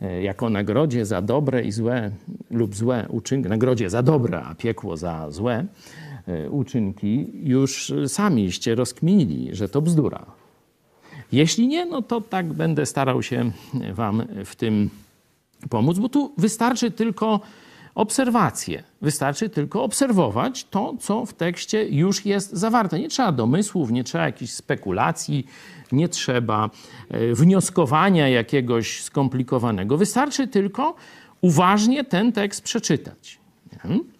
e, 0.00 0.22
jako 0.22 0.50
nagrodzie 0.50 1.06
za 1.06 1.22
dobre 1.22 1.62
i 1.62 1.72
złe 1.72 2.10
lub 2.50 2.74
złe 2.74 3.06
uczynki, 3.08 3.48
nagrodzie 3.48 3.90
za 3.90 4.02
dobre, 4.02 4.42
a 4.42 4.54
piekło 4.54 4.96
za 4.96 5.30
złe 5.30 5.54
e, 5.54 5.66
uczynki, 6.50 7.30
już 7.34 7.92
samiście 8.06 8.74
rozkminili, 8.74 9.48
że 9.52 9.68
to 9.68 9.82
bzdura. 9.82 10.26
Jeśli 11.32 11.68
nie, 11.68 11.86
no 11.86 12.02
to 12.02 12.20
tak 12.20 12.52
będę 12.52 12.86
starał 12.86 13.22
się 13.22 13.50
Wam 13.92 14.22
w 14.44 14.56
tym 14.56 14.90
pomóc, 15.70 15.98
bo 15.98 16.08
tu 16.08 16.32
wystarczy 16.38 16.90
tylko 16.90 17.40
obserwacje. 17.94 18.82
Wystarczy 19.02 19.48
tylko 19.48 19.82
obserwować 19.82 20.64
to, 20.64 20.94
co 21.00 21.26
w 21.26 21.34
tekście 21.34 21.88
już 21.88 22.26
jest 22.26 22.52
zawarte. 22.52 22.98
Nie 22.98 23.08
trzeba 23.08 23.32
domysłów, 23.32 23.90
nie 23.90 24.04
trzeba 24.04 24.24
jakichś 24.24 24.52
spekulacji, 24.52 25.46
nie 25.92 26.08
trzeba 26.08 26.70
e, 27.10 27.34
wnioskowania 27.34 28.28
jakiegoś 28.28 29.02
skomplikowanego. 29.02 29.96
Wystarczy 29.96 30.48
tylko 30.48 30.94
uważnie 31.40 32.04
ten 32.04 32.32
tekst 32.32 32.62
przeczytać. 32.62 33.38
Nie? 33.84 34.17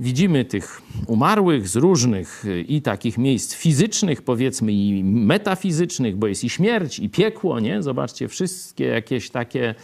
Widzimy 0.00 0.44
tych 0.44 0.82
umarłych 1.06 1.68
z 1.68 1.76
różnych 1.76 2.44
y, 2.44 2.60
i 2.60 2.82
takich 2.82 3.18
miejsc 3.18 3.54
fizycznych, 3.54 4.22
powiedzmy, 4.22 4.72
i 4.72 5.04
metafizycznych, 5.04 6.16
bo 6.16 6.26
jest 6.26 6.44
i 6.44 6.50
śmierć, 6.50 6.98
i 6.98 7.08
piekło, 7.08 7.60
nie? 7.60 7.82
Zobaczcie, 7.82 8.28
wszystkie 8.28 8.84
jakieś 8.84 9.30
takie 9.30 9.74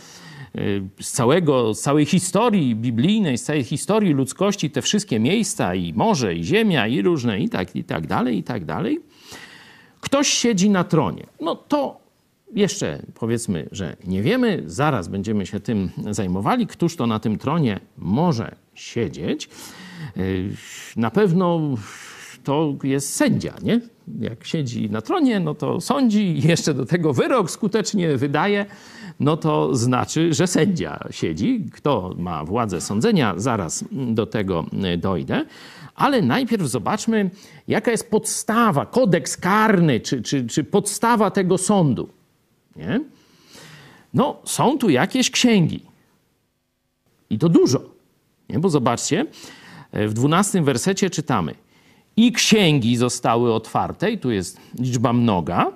y, 0.57 0.83
z, 1.01 1.11
całego, 1.11 1.75
z 1.75 1.81
całej 1.81 2.05
historii 2.05 2.75
biblijnej, 2.75 3.39
z 3.39 3.43
całej 3.43 3.65
historii 3.65 4.13
ludzkości, 4.13 4.71
te 4.71 4.83
wszystkie 4.83 5.21
miejsca, 5.21 5.75
i 5.75 5.93
morze, 5.93 6.35
i 6.35 6.45
ziemia, 6.45 6.87
i 6.87 7.03
różne, 7.03 7.41
i 7.41 7.49
tak, 7.49 7.77
i 7.77 7.85
tak 7.85 8.07
dalej, 8.07 8.39
i 8.39 8.43
tak 8.43 8.65
dalej. 8.65 9.01
Ktoś 10.01 10.29
siedzi 10.29 10.71
na 10.71 10.85
tronie. 10.85 11.27
No 11.41 11.57
to 11.57 12.01
jeszcze 12.55 13.03
powiedzmy, 13.15 13.69
że 13.73 13.97
nie 14.05 14.23
wiemy, 14.23 14.63
zaraz 14.67 15.09
będziemy 15.09 15.47
się 15.47 15.61
tym 15.61 15.91
zajmowali, 16.11 16.67
któż 16.67 16.97
to 16.97 17.07
na 17.07 17.19
tym 17.19 17.39
tronie 17.39 17.81
może 17.99 18.57
siedzieć. 18.75 19.49
Na 20.97 21.11
pewno 21.11 21.61
to 22.45 22.75
jest 22.83 23.15
sędzia, 23.15 23.55
nie? 23.63 23.81
Jak 24.21 24.45
siedzi 24.45 24.91
na 24.91 25.03
tronie, 25.03 25.41
no 25.41 25.55
to 25.55 25.81
sądzi 25.81 26.39
i 26.39 26.49
jeszcze 26.49 26.75
do 26.75 26.87
tego 26.87 27.13
wyrok 27.13 27.51
skutecznie 27.51 28.17
wydaje, 28.17 28.67
no 29.21 29.37
to 29.37 29.75
znaczy, 29.75 30.35
że 30.35 30.47
sędzia 30.47 30.99
siedzi. 31.11 31.67
Kto 31.73 32.15
ma 32.19 32.45
władzę 32.45 32.81
sądzenia, 32.81 33.35
zaraz 33.37 33.85
do 33.93 34.27
tego 34.27 34.67
dojdę. 34.99 35.45
Ale 35.95 36.23
najpierw 36.23 36.63
zobaczmy, 36.63 37.31
jaka 37.69 37.91
jest 37.91 38.11
podstawa, 38.11 38.87
kodeks 38.87 39.37
karny, 39.37 40.01
czy, 40.01 40.23
czy, 40.23 40.47
czy 40.47 40.65
podstawa 40.65 41.31
tego 41.31 41.59
sądu. 41.59 42.09
Nie? 42.77 43.01
No, 44.15 44.41
są 44.45 44.79
tu 44.79 44.91
jakieś 44.91 45.31
księgi. 45.31 45.81
I 47.31 47.39
to 47.39 47.49
dużo. 47.49 47.81
Nie? 48.49 48.59
Bo 48.59 48.69
zobaczcie, 48.69 49.27
w 49.97 50.13
dwunastym 50.13 50.65
wersecie 50.65 51.11
czytamy: 51.11 51.55
I 52.17 52.33
księgi 52.33 52.97
zostały 52.97 53.55
otwarte, 53.55 54.11
i 54.11 54.19
tu 54.19 54.31
jest 54.31 54.61
liczba 54.79 55.13
mnoga. 55.13 55.73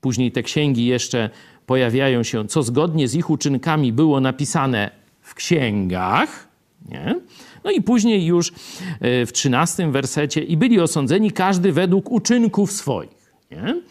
Później 0.00 0.32
te 0.32 0.42
księgi 0.42 0.86
jeszcze 0.86 1.30
pojawiają 1.66 2.22
się, 2.22 2.48
co 2.48 2.62
zgodnie 2.62 3.08
z 3.08 3.14
ich 3.14 3.30
uczynkami 3.30 3.92
było 3.92 4.20
napisane 4.20 4.90
w 5.20 5.34
księgach. 5.34 6.48
Nie? 6.88 7.20
No 7.64 7.70
i 7.70 7.82
później 7.82 8.26
już 8.26 8.52
e, 9.00 9.26
w 9.26 9.32
trzynastym 9.32 9.92
wersecie 9.92 10.42
i 10.42 10.56
byli 10.56 10.80
osądzeni 10.80 11.30
każdy 11.30 11.72
według 11.72 12.10
uczynków 12.10 12.72
swoich. 12.72 13.32
Nie? 13.50 13.82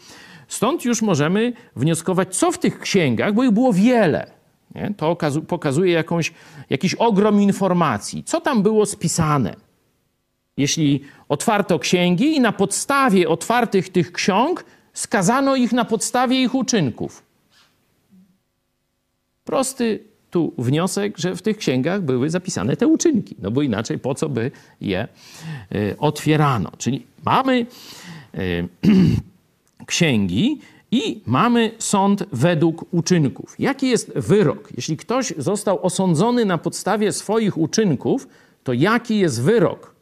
Stąd 0.48 0.84
już 0.84 1.02
możemy 1.02 1.52
wnioskować, 1.76 2.36
co 2.36 2.52
w 2.52 2.58
tych 2.58 2.80
księgach, 2.80 3.34
bo 3.34 3.44
ich 3.44 3.50
było 3.50 3.72
wiele. 3.72 4.41
Nie? 4.74 4.94
To 4.96 5.16
pokazuje 5.48 5.92
jakąś, 5.92 6.32
jakiś 6.70 6.94
ogrom 6.94 7.42
informacji. 7.42 8.24
Co 8.24 8.40
tam 8.40 8.62
było 8.62 8.86
spisane? 8.86 9.56
Jeśli 10.56 11.00
otwarto 11.28 11.78
księgi 11.78 12.36
i 12.36 12.40
na 12.40 12.52
podstawie 12.52 13.28
otwartych 13.28 13.88
tych 13.88 14.12
ksiąg 14.12 14.64
skazano 14.92 15.56
ich 15.56 15.72
na 15.72 15.84
podstawie 15.84 16.42
ich 16.42 16.54
uczynków. 16.54 17.22
Prosty 19.44 20.04
tu 20.30 20.52
wniosek, 20.58 21.18
że 21.18 21.36
w 21.36 21.42
tych 21.42 21.56
księgach 21.56 22.02
były 22.02 22.30
zapisane 22.30 22.76
te 22.76 22.86
uczynki, 22.86 23.36
no 23.38 23.50
bo 23.50 23.62
inaczej 23.62 23.98
po 23.98 24.14
co 24.14 24.28
by 24.28 24.50
je 24.80 25.08
y, 25.74 25.96
otwierano. 25.98 26.72
Czyli 26.78 27.06
mamy 27.24 27.66
y, 28.34 28.68
księgi 29.86 30.60
i 30.92 31.22
mamy 31.26 31.72
sąd 31.78 32.24
według 32.32 32.94
uczynków. 32.94 33.54
Jaki 33.58 33.88
jest 33.88 34.12
wyrok? 34.18 34.68
Jeśli 34.76 34.96
ktoś 34.96 35.32
został 35.38 35.86
osądzony 35.86 36.44
na 36.44 36.58
podstawie 36.58 37.12
swoich 37.12 37.58
uczynków, 37.58 38.28
to 38.64 38.72
jaki 38.72 39.18
jest 39.18 39.42
wyrok 39.42 39.94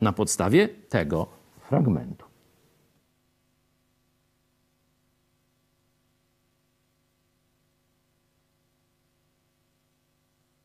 na 0.00 0.12
podstawie 0.12 0.68
tego 0.68 1.26
fragmentu? 1.68 2.24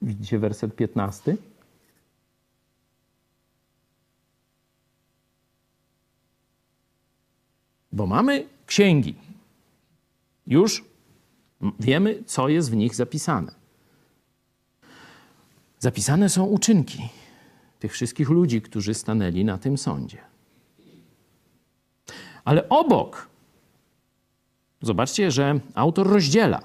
Widzicie 0.01 0.39
werset 0.39 0.75
15? 0.75 1.37
Bo 7.91 8.05
mamy 8.07 8.47
księgi. 8.65 9.15
Już 10.47 10.83
wiemy, 11.79 12.23
co 12.25 12.49
jest 12.49 12.71
w 12.71 12.75
nich 12.75 12.95
zapisane. 12.95 13.51
Zapisane 15.79 16.29
są 16.29 16.43
uczynki 16.43 17.09
tych 17.79 17.93
wszystkich 17.93 18.29
ludzi, 18.29 18.61
którzy 18.61 18.93
stanęli 18.93 19.45
na 19.45 19.57
tym 19.57 19.77
sądzie. 19.77 20.17
Ale 22.45 22.69
obok, 22.69 23.27
zobaczcie, 24.81 25.31
że 25.31 25.59
autor 25.75 26.07
rozdziela 26.07 26.61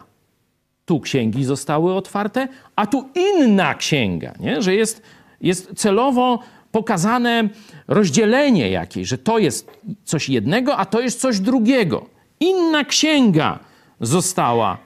tu 0.86 1.00
księgi 1.00 1.44
zostały 1.44 1.94
otwarte, 1.94 2.48
a 2.76 2.86
tu 2.86 3.08
inna 3.14 3.74
księga, 3.74 4.34
nie? 4.40 4.62
że 4.62 4.74
jest, 4.74 5.02
jest 5.40 5.74
celowo 5.74 6.38
pokazane 6.72 7.48
rozdzielenie 7.88 8.70
jakieś, 8.70 9.08
że 9.08 9.18
to 9.18 9.38
jest 9.38 9.70
coś 10.04 10.28
jednego, 10.28 10.76
a 10.76 10.84
to 10.84 11.00
jest 11.00 11.20
coś 11.20 11.40
drugiego. 11.40 12.06
Inna 12.40 12.84
księga 12.84 13.58
została 14.00 14.78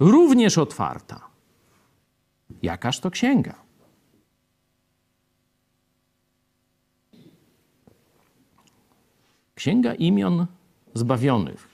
również 0.00 0.58
otwarta. 0.58 1.20
Jakaż 2.62 3.00
to 3.00 3.10
księga? 3.10 3.54
Księga 9.54 9.94
imion 9.94 10.46
zbawionych 10.94 11.68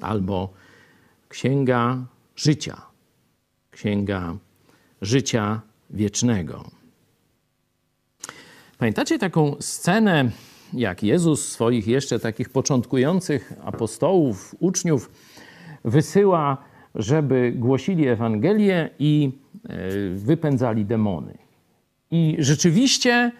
albo 0.00 0.52
księga 1.28 2.04
życia. 2.36 2.82
Księga 3.70 4.36
życia 5.02 5.60
wiecznego. 5.90 6.70
Pamiętacie 8.78 9.18
taką 9.18 9.56
scenę, 9.60 10.30
jak 10.72 11.02
Jezus 11.02 11.48
swoich 11.48 11.86
jeszcze 11.86 12.18
takich 12.18 12.48
początkujących 12.48 13.52
apostołów, 13.64 14.54
uczniów 14.58 15.10
wysyła, 15.84 16.56
żeby 16.94 17.52
głosili 17.56 18.08
Ewangelię 18.08 18.90
i 18.98 19.30
e, 19.68 19.78
wypędzali 20.14 20.84
demony. 20.84 21.38
I 22.10 22.36
rzeczywiście 22.38 23.32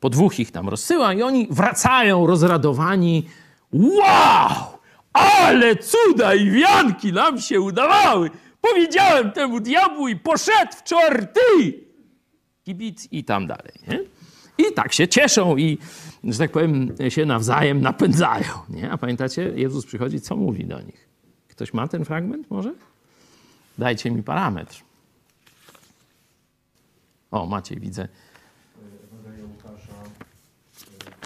po 0.00 0.10
dwóch 0.10 0.40
ich 0.40 0.50
tam 0.50 0.68
rozsyła 0.68 1.14
i 1.14 1.22
oni 1.22 1.46
wracają 1.50 2.26
rozradowani. 2.26 3.28
Wow! 3.72 4.78
Ale 5.12 5.76
cuda 5.76 6.34
i 6.34 6.50
wianki 6.50 7.12
nam 7.12 7.40
się 7.40 7.60
udawały! 7.60 8.30
Powiedziałem 8.60 9.32
temu 9.32 9.60
diabłu 9.60 10.08
i 10.08 10.16
poszedł 10.16 10.72
w 10.72 10.82
czwarty! 10.82 11.40
Kibic 12.64 13.08
i 13.12 13.24
tam 13.24 13.46
dalej. 13.46 13.72
Nie? 13.88 14.00
I 14.58 14.72
tak 14.74 14.92
się 14.92 15.08
cieszą 15.08 15.56
i, 15.56 15.78
że 16.24 16.38
tak 16.38 16.50
powiem, 16.50 16.94
się 17.08 17.26
nawzajem 17.26 17.80
napędzają. 17.80 18.48
Nie? 18.68 18.90
A 18.90 18.98
pamiętacie, 18.98 19.52
Jezus 19.56 19.86
przychodzi, 19.86 20.20
co 20.20 20.36
mówi 20.36 20.64
do 20.64 20.80
nich? 20.80 21.11
Ktoś 21.52 21.74
ma 21.74 21.88
ten 21.88 22.04
fragment 22.04 22.50
może? 22.50 22.74
Dajcie 23.78 24.10
mi 24.10 24.22
parametr. 24.22 24.82
O, 27.30 27.46
macie, 27.46 27.76
widzę. 27.76 28.08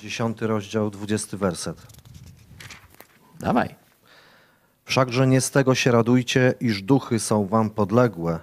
Dziesiąty 0.03 0.47
rozdział, 0.47 0.91
dwudziesty 0.91 1.37
werset. 1.37 1.87
Dawaj. 3.41 3.75
Wszakże 4.85 5.27
nie 5.27 5.41
z 5.41 5.51
tego 5.51 5.75
się 5.75 5.91
radujcie, 5.93 6.55
iż 6.61 6.83
duchy 6.83 7.19
są 7.19 7.47
wam 7.47 7.71
podległe. 7.71 8.41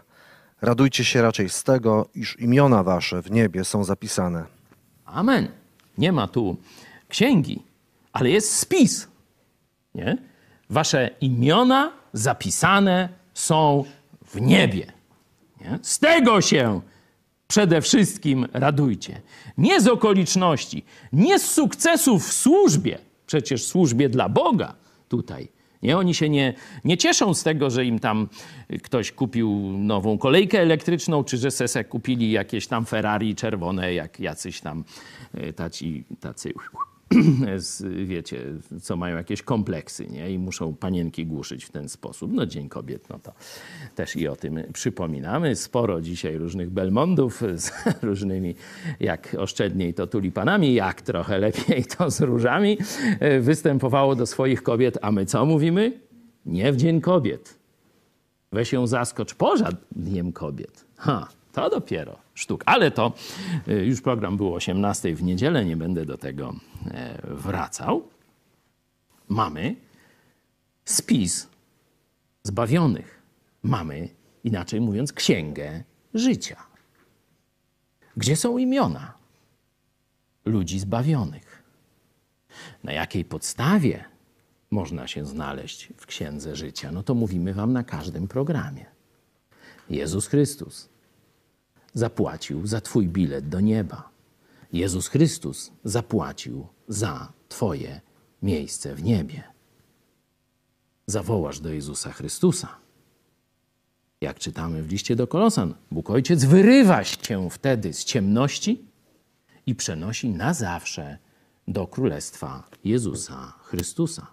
Radujcie 0.61 1.05
się 1.05 1.21
raczej 1.21 1.49
z 1.49 1.63
tego, 1.63 2.09
iż 2.15 2.39
imiona 2.39 2.83
wasze 2.83 3.21
w 3.21 3.31
niebie 3.31 3.63
są 3.63 3.83
zapisane. 3.83 4.45
Amen. 5.05 5.47
Nie 5.97 6.11
ma 6.11 6.27
tu 6.27 6.57
księgi, 7.09 7.63
ale 8.13 8.29
jest 8.29 8.55
spis. 8.55 9.07
Nie? 9.95 10.32
Wasze 10.69 11.09
imiona 11.21 11.91
zapisane 12.13 13.09
są 13.33 13.83
w 14.25 14.41
niebie. 14.41 14.91
Nie? 15.61 15.79
Z 15.81 15.99
tego 15.99 16.41
się 16.41 16.81
przede 17.47 17.81
wszystkim 17.81 18.47
radujcie. 18.53 19.21
Nie 19.57 19.81
z 19.81 19.87
okoliczności, 19.87 20.85
nie 21.13 21.39
z 21.39 21.51
sukcesów 21.51 22.27
w 22.29 22.33
służbie, 22.33 22.99
przecież 23.25 23.65
służbie 23.65 24.09
dla 24.09 24.29
Boga 24.29 24.75
tutaj. 25.09 25.47
Nie? 25.83 25.97
Oni 25.97 26.15
się 26.15 26.29
nie, 26.29 26.53
nie 26.85 26.97
cieszą 26.97 27.33
z 27.33 27.43
tego, 27.43 27.69
że 27.69 27.85
im 27.85 27.99
tam 27.99 28.27
ktoś 28.83 29.11
kupił 29.11 29.49
nową 29.77 30.17
kolejkę 30.17 30.59
elektryczną, 30.59 31.23
czy 31.23 31.37
że 31.37 31.51
sesek 31.51 31.89
kupili 31.89 32.31
jakieś 32.31 32.67
tam 32.67 32.85
Ferrari 32.85 33.35
czerwone, 33.35 33.93
jak 33.93 34.19
jacyś 34.19 34.61
tam 34.61 34.83
e, 35.33 35.53
taci, 35.53 36.03
tacy 36.19 36.53
wiecie, 38.05 38.41
co 38.81 38.95
mają 38.95 39.17
jakieś 39.17 39.41
kompleksy 39.41 40.07
nie? 40.07 40.31
i 40.31 40.39
muszą 40.39 40.75
panienki 40.75 41.25
głuszyć 41.25 41.65
w 41.65 41.69
ten 41.69 41.89
sposób. 41.89 42.31
No 42.33 42.45
Dzień 42.45 42.69
Kobiet, 42.69 43.09
no 43.09 43.19
to 43.19 43.33
też 43.95 44.15
i 44.15 44.27
o 44.27 44.35
tym 44.35 44.59
przypominamy. 44.73 45.55
Sporo 45.55 46.01
dzisiaj 46.01 46.37
różnych 46.37 46.69
belmondów 46.69 47.41
z 47.55 47.71
różnymi, 48.01 48.55
jak 48.99 49.35
oszczędniej 49.39 49.93
to 49.93 50.07
tulipanami, 50.07 50.73
jak 50.73 51.01
trochę 51.01 51.37
lepiej 51.37 51.85
to 51.97 52.11
z 52.11 52.21
różami, 52.21 52.77
e, 53.19 53.39
występowało 53.39 54.15
do 54.15 54.25
swoich 54.25 54.63
kobiet, 54.63 54.97
a 55.01 55.11
my 55.11 55.25
co 55.25 55.45
mówimy? 55.45 55.99
Nie 56.45 56.73
w 56.73 56.77
Dzień 56.77 57.01
Kobiet. 57.01 57.59
Weź 58.51 58.73
ją 58.73 58.87
zaskocz 58.87 59.33
poza 59.33 59.69
Dniem 59.91 60.31
Kobiet. 60.31 60.85
Ha, 60.97 61.27
to 61.53 61.69
dopiero 61.69 62.17
sztuk. 62.33 62.63
Ale 62.65 62.91
to 62.91 63.13
y, 63.67 63.85
już 63.85 64.01
program 64.01 64.37
był 64.37 64.53
o 64.53 64.55
18 64.55 65.15
w 65.15 65.23
niedzielę, 65.23 65.65
nie 65.65 65.77
będę 65.77 66.05
do 66.05 66.17
tego 66.17 66.53
e, 66.91 67.21
wracał. 67.23 68.07
Mamy 69.29 69.75
spis 70.85 71.47
zbawionych. 72.43 73.21
Mamy, 73.63 74.09
inaczej 74.43 74.81
mówiąc, 74.81 75.13
księgę 75.13 75.83
życia. 76.13 76.63
Gdzie 78.17 78.35
są 78.35 78.57
imiona 78.57 79.13
ludzi 80.45 80.79
zbawionych? 80.79 81.63
Na 82.83 82.91
jakiej 82.91 83.25
podstawie 83.25 84.05
można 84.71 85.07
się 85.07 85.25
znaleźć 85.25 85.93
w 85.97 86.05
księdze 86.05 86.55
życia? 86.55 86.91
No 86.91 87.03
to 87.03 87.15
mówimy 87.15 87.53
Wam 87.53 87.73
na 87.73 87.83
każdym 87.83 88.27
programie. 88.27 88.85
Jezus 89.89 90.27
Chrystus 90.27 90.92
zapłacił 91.93 92.67
za 92.67 92.81
Twój 92.81 93.07
bilet 93.07 93.49
do 93.49 93.59
nieba. 93.59 94.09
Jezus 94.73 95.07
Chrystus 95.07 95.71
zapłacił 95.83 96.67
za 96.87 97.33
Twoje 97.49 98.01
miejsce 98.41 98.95
w 98.95 99.03
niebie. 99.03 99.43
Zawołasz 101.07 101.59
do 101.59 101.69
Jezusa 101.69 102.11
Chrystusa. 102.11 102.67
Jak 104.21 104.39
czytamy 104.39 104.83
w 104.83 104.91
liście 104.91 105.15
do 105.15 105.27
Kolosan, 105.27 105.73
Bóg 105.91 106.09
Ojciec 106.09 106.45
wyrywa 106.45 107.03
się 107.03 107.49
wtedy 107.49 107.93
z 107.93 108.03
ciemności 108.03 108.85
i 109.65 109.75
przenosi 109.75 110.29
na 110.29 110.53
zawsze 110.53 111.17
do 111.67 111.87
Królestwa 111.87 112.69
Jezusa 112.83 113.53
Chrystusa, 113.63 114.27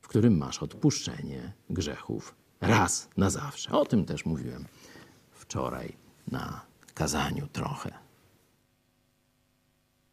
w 0.00 0.08
którym 0.08 0.36
masz 0.38 0.62
odpuszczenie 0.62 1.52
grzechów 1.70 2.34
raz 2.60 3.08
na 3.16 3.30
zawsze. 3.30 3.72
O 3.72 3.84
tym 3.84 4.04
też 4.04 4.26
mówiłem 4.26 4.64
wczoraj 5.30 6.03
na 6.28 6.60
kazaniu 6.94 7.46
trochę. 7.46 7.92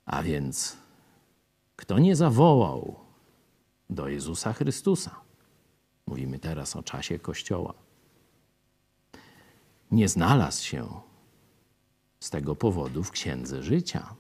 A 0.06 0.24
więc, 0.24 0.78
kto 1.76 2.00
nie 2.00 2.16
zawołał 2.16 3.00
do 3.90 4.08
Jezusa 4.08 4.54
Chrystusa, 4.54 5.16
mówimy 6.08 6.40
teraz 6.40 6.76
o 6.76 6.84
czasie 6.84 7.20
Kościoła, 7.20 7.74
nie 9.92 10.10
znalazł 10.10 10.64
się 10.64 11.02
z 12.20 12.30
tego 12.30 12.56
powodu 12.56 13.04
w 13.04 13.12
księdze 13.12 13.64
życia. 13.64 14.16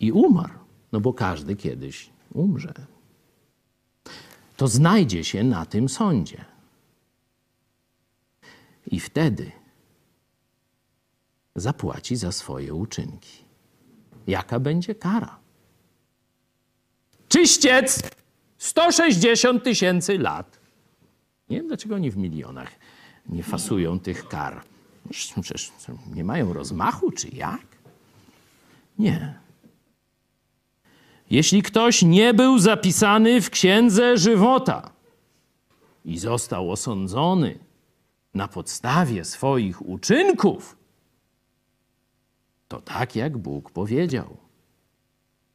I 0.00 0.12
umarł, 0.12 0.58
no 0.92 1.00
bo 1.00 1.12
każdy 1.12 1.56
kiedyś 1.56 2.10
umrze. 2.32 2.74
To 4.56 4.68
znajdzie 4.68 5.24
się 5.24 5.44
na 5.44 5.66
tym 5.66 5.88
sądzie. 5.88 6.44
I 8.86 9.00
wtedy 9.00 9.52
zapłaci 11.56 12.16
za 12.16 12.32
swoje 12.32 12.74
uczynki. 12.74 13.44
Jaka 14.26 14.60
będzie 14.60 14.94
kara? 14.94 15.38
Czyściec! 17.28 18.02
160 18.58 19.64
tysięcy 19.64 20.18
lat. 20.18 20.60
Nie 21.48 21.56
wiem, 21.56 21.66
dlaczego 21.68 21.94
oni 21.94 22.10
w 22.10 22.16
milionach 22.16 22.70
nie 23.28 23.42
fasują 23.42 24.00
tych 24.00 24.28
kar. 24.28 24.62
Przecież 25.10 25.72
nie 26.14 26.24
mają 26.24 26.52
rozmachu, 26.52 27.10
czy 27.10 27.28
jak? 27.28 27.66
Nie. 28.98 29.34
Jeśli 31.30 31.62
ktoś 31.62 32.02
nie 32.02 32.34
był 32.34 32.58
zapisany 32.58 33.40
w 33.40 33.50
księdze 33.50 34.18
żywota 34.18 34.90
i 36.04 36.18
został 36.18 36.70
osądzony 36.70 37.58
na 38.34 38.48
podstawie 38.48 39.24
swoich 39.24 39.88
uczynków, 39.88 40.76
to 42.70 42.80
tak 42.80 43.16
jak 43.16 43.38
Bóg 43.38 43.70
powiedział, 43.70 44.36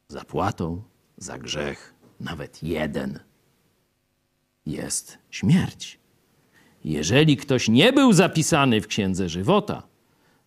zapłatą 0.08 0.82
za 1.16 1.38
grzech, 1.38 1.94
nawet 2.20 2.62
jeden, 2.62 3.20
jest 4.66 5.18
śmierć. 5.30 5.98
Jeżeli 6.84 7.36
ktoś 7.36 7.68
nie 7.68 7.92
był 7.92 8.12
zapisany 8.12 8.80
w 8.80 8.86
księdze 8.86 9.28
żywota, 9.28 9.82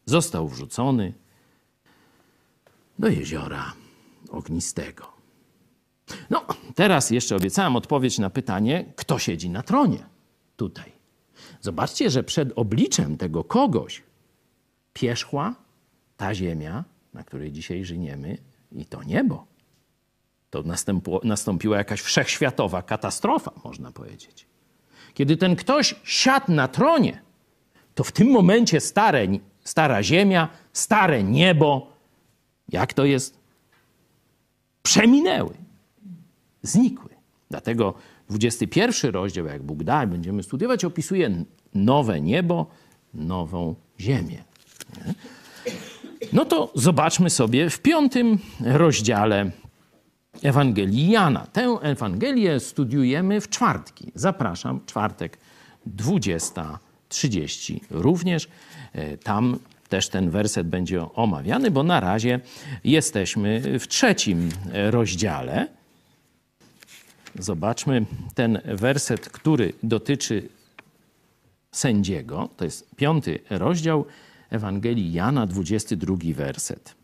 został 0.05 0.47
wrzucony 0.47 1.13
do 2.99 3.07
jeziora 3.07 3.73
ognistego. 4.29 5.07
No, 6.29 6.45
teraz 6.75 7.11
jeszcze 7.11 7.35
obiecałem 7.35 7.75
odpowiedź 7.75 8.19
na 8.19 8.29
pytanie, 8.29 8.93
kto 8.95 9.19
siedzi 9.19 9.49
na 9.49 9.63
tronie 9.63 10.05
tutaj. 10.55 10.91
Zobaczcie, 11.61 12.09
że 12.09 12.23
przed 12.23 12.53
obliczem 12.55 13.17
tego 13.17 13.43
kogoś 13.43 14.03
pierzchła 14.93 15.68
ta 16.19 16.35
ziemia, 16.35 16.83
na 17.13 17.23
której 17.23 17.51
dzisiaj 17.51 17.85
żyjemy, 17.85 18.37
i 18.71 18.85
to 18.85 19.03
niebo. 19.03 19.45
To 20.49 20.63
nastąpiła 21.23 21.77
jakaś 21.77 22.01
wszechświatowa 22.01 22.81
katastrofa, 22.81 23.51
można 23.63 23.91
powiedzieć. 23.91 24.47
Kiedy 25.13 25.37
ten 25.37 25.55
ktoś 25.55 25.95
siadł 26.03 26.51
na 26.51 26.67
tronie, 26.67 27.21
to 27.95 28.03
w 28.03 28.11
tym 28.11 28.31
momencie 28.31 28.79
stare, 28.79 29.27
stara 29.63 30.03
ziemia, 30.03 30.49
stare 30.73 31.23
niebo, 31.23 31.93
jak 32.69 32.93
to 32.93 33.05
jest? 33.05 33.39
Przeminęły, 34.83 35.53
znikły. 36.61 37.09
Dlatego 37.49 37.93
21 38.29 39.11
rozdział, 39.11 39.45
jak 39.45 39.63
Bóg 39.63 39.83
da, 39.83 40.07
będziemy 40.07 40.43
studiować, 40.43 40.85
opisuje 40.85 41.43
nowe 41.73 42.21
niebo, 42.21 42.67
nową 43.13 43.75
ziemię. 43.99 44.43
No 46.33 46.45
to 46.45 46.71
zobaczmy 46.75 47.29
sobie 47.29 47.69
w 47.69 47.79
piątym 47.79 48.37
rozdziale 48.59 49.51
Ewangelii 50.43 51.09
Jana. 51.09 51.47
Tę 51.53 51.77
Ewangelię 51.81 52.59
studiujemy 52.59 53.41
w 53.41 53.49
czwartki. 53.49 54.11
Zapraszam, 54.15 54.85
czwartek 54.85 55.37
20.30 55.97 57.79
również. 57.89 58.47
E, 58.93 59.17
tam 59.17 59.59
też 59.89 60.09
ten 60.09 60.29
werset 60.29 60.67
będzie 60.67 61.13
omawiany, 61.13 61.71
bo 61.71 61.83
na 61.83 61.99
razie 61.99 62.39
jesteśmy 62.83 63.79
w 63.79 63.87
trzecim 63.87 64.49
rozdziale. 64.73 65.67
Zobaczmy 67.39 68.05
ten 68.35 68.61
werset, 68.65 69.29
który 69.29 69.73
dotyczy 69.83 70.49
sędziego. 71.71 72.49
To 72.57 72.65
jest 72.65 72.95
piąty 72.95 73.39
rozdział 73.49 74.05
Ewangelii 74.49 75.13
Jana, 75.13 75.47
22 75.47 76.17
werset. 76.33 76.95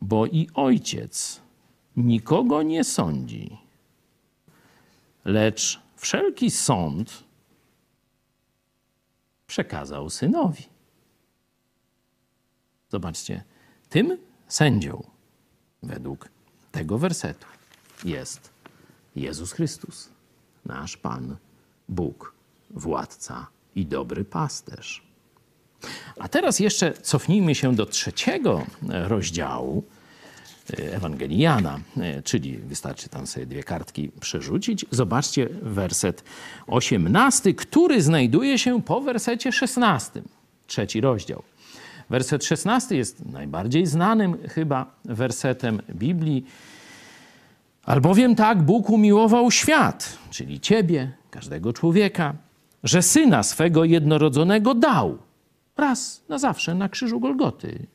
Bo 0.00 0.26
i 0.26 0.48
ojciec 0.54 1.40
nikogo 1.96 2.62
nie 2.62 2.84
sądzi, 2.84 3.58
lecz 5.24 5.80
wszelki 5.96 6.50
sąd 6.50 7.24
przekazał 9.46 10.10
synowi. 10.10 10.64
Zobaczcie, 12.88 13.44
tym 13.88 14.18
sędzią 14.48 15.10
według 15.82 16.28
tego 16.72 16.98
wersetu 16.98 17.46
jest 18.04 18.50
Jezus 19.16 19.52
Chrystus, 19.52 20.08
nasz 20.64 20.96
Pan, 20.96 21.36
Bóg, 21.88 22.34
władca 22.70 23.46
i 23.76 23.86
dobry 23.86 24.24
pasterz. 24.24 25.02
A 26.18 26.28
teraz 26.28 26.60
jeszcze 26.60 26.92
cofnijmy 26.92 27.54
się 27.54 27.74
do 27.74 27.86
trzeciego 27.86 28.66
rozdziału 28.88 29.84
e, 30.78 30.94
Ewangelii 30.94 31.38
Jana, 31.38 31.80
e, 31.96 32.22
czyli 32.22 32.58
wystarczy 32.58 33.08
tam 33.08 33.26
sobie 33.26 33.46
dwie 33.46 33.62
kartki 33.62 34.10
przerzucić. 34.20 34.86
Zobaczcie 34.90 35.48
werset 35.62 36.24
18, 36.66 37.54
który 37.54 38.02
znajduje 38.02 38.58
się 38.58 38.82
po 38.82 39.00
wersecie 39.00 39.52
16. 39.52 40.22
Trzeci 40.66 41.00
rozdział. 41.00 41.42
Werset 42.10 42.44
16 42.44 42.96
jest 42.96 43.24
najbardziej 43.24 43.86
znanym 43.86 44.48
chyba 44.48 44.94
wersetem 45.04 45.82
Biblii. 45.94 46.44
Albowiem 47.84 48.34
tak 48.36 48.62
Bóg 48.62 48.90
umiłował 48.90 49.50
świat, 49.50 50.18
czyli 50.30 50.60
ciebie, 50.60 51.12
każdego 51.30 51.72
człowieka, 51.72 52.34
że 52.84 53.02
syna 53.02 53.42
swego 53.42 53.84
jednorodzonego 53.84 54.74
dał 54.74 55.18
raz 55.76 56.22
na 56.28 56.38
zawsze 56.38 56.74
na 56.74 56.88
krzyżu 56.88 57.20
Golgoty, 57.20 57.86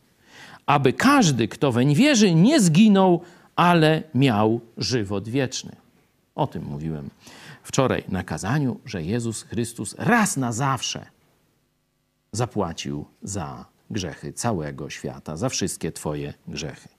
aby 0.65 0.93
każdy, 0.93 1.47
kto 1.47 1.71
weń 1.71 1.95
wierzy, 1.95 2.35
nie 2.35 2.61
zginął, 2.61 3.21
ale 3.55 4.03
miał 4.15 4.61
żywot 4.77 5.29
wieczny. 5.29 5.75
O 6.35 6.47
tym 6.47 6.65
mówiłem 6.65 7.09
wczoraj 7.63 8.03
na 8.07 8.23
kazaniu, 8.23 8.79
że 8.85 9.03
Jezus 9.03 9.43
Chrystus 9.43 9.95
raz 9.97 10.37
na 10.37 10.51
zawsze 10.51 11.05
zapłacił 12.31 13.05
za 13.21 13.65
grzechy 13.89 14.33
całego 14.33 14.89
świata, 14.89 15.37
za 15.37 15.49
wszystkie 15.49 15.91
Twoje 15.91 16.33
grzechy. 16.47 16.89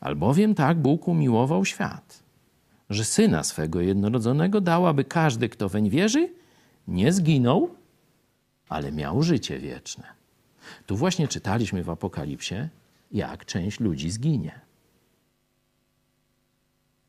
Albowiem 0.00 0.54
tak 0.54 0.78
Bóg 0.78 1.08
umiłował 1.08 1.64
świat, 1.64 2.22
że 2.90 3.04
syna 3.04 3.42
swego 3.42 3.80
jednorodzonego 3.80 4.60
dał, 4.60 4.86
aby 4.86 5.04
każdy, 5.04 5.48
kto 5.48 5.68
weń 5.68 5.90
wierzy, 5.90 6.28
nie 6.88 7.12
zginął, 7.12 7.74
ale 8.68 8.92
miał 8.92 9.22
życie 9.22 9.58
wieczne. 9.58 10.04
Tu 10.86 10.96
właśnie 10.96 11.28
czytaliśmy 11.28 11.84
w 11.84 11.90
Apokalipsie, 11.90 12.68
jak 13.12 13.44
część 13.44 13.80
ludzi 13.80 14.10
zginie. 14.10 14.60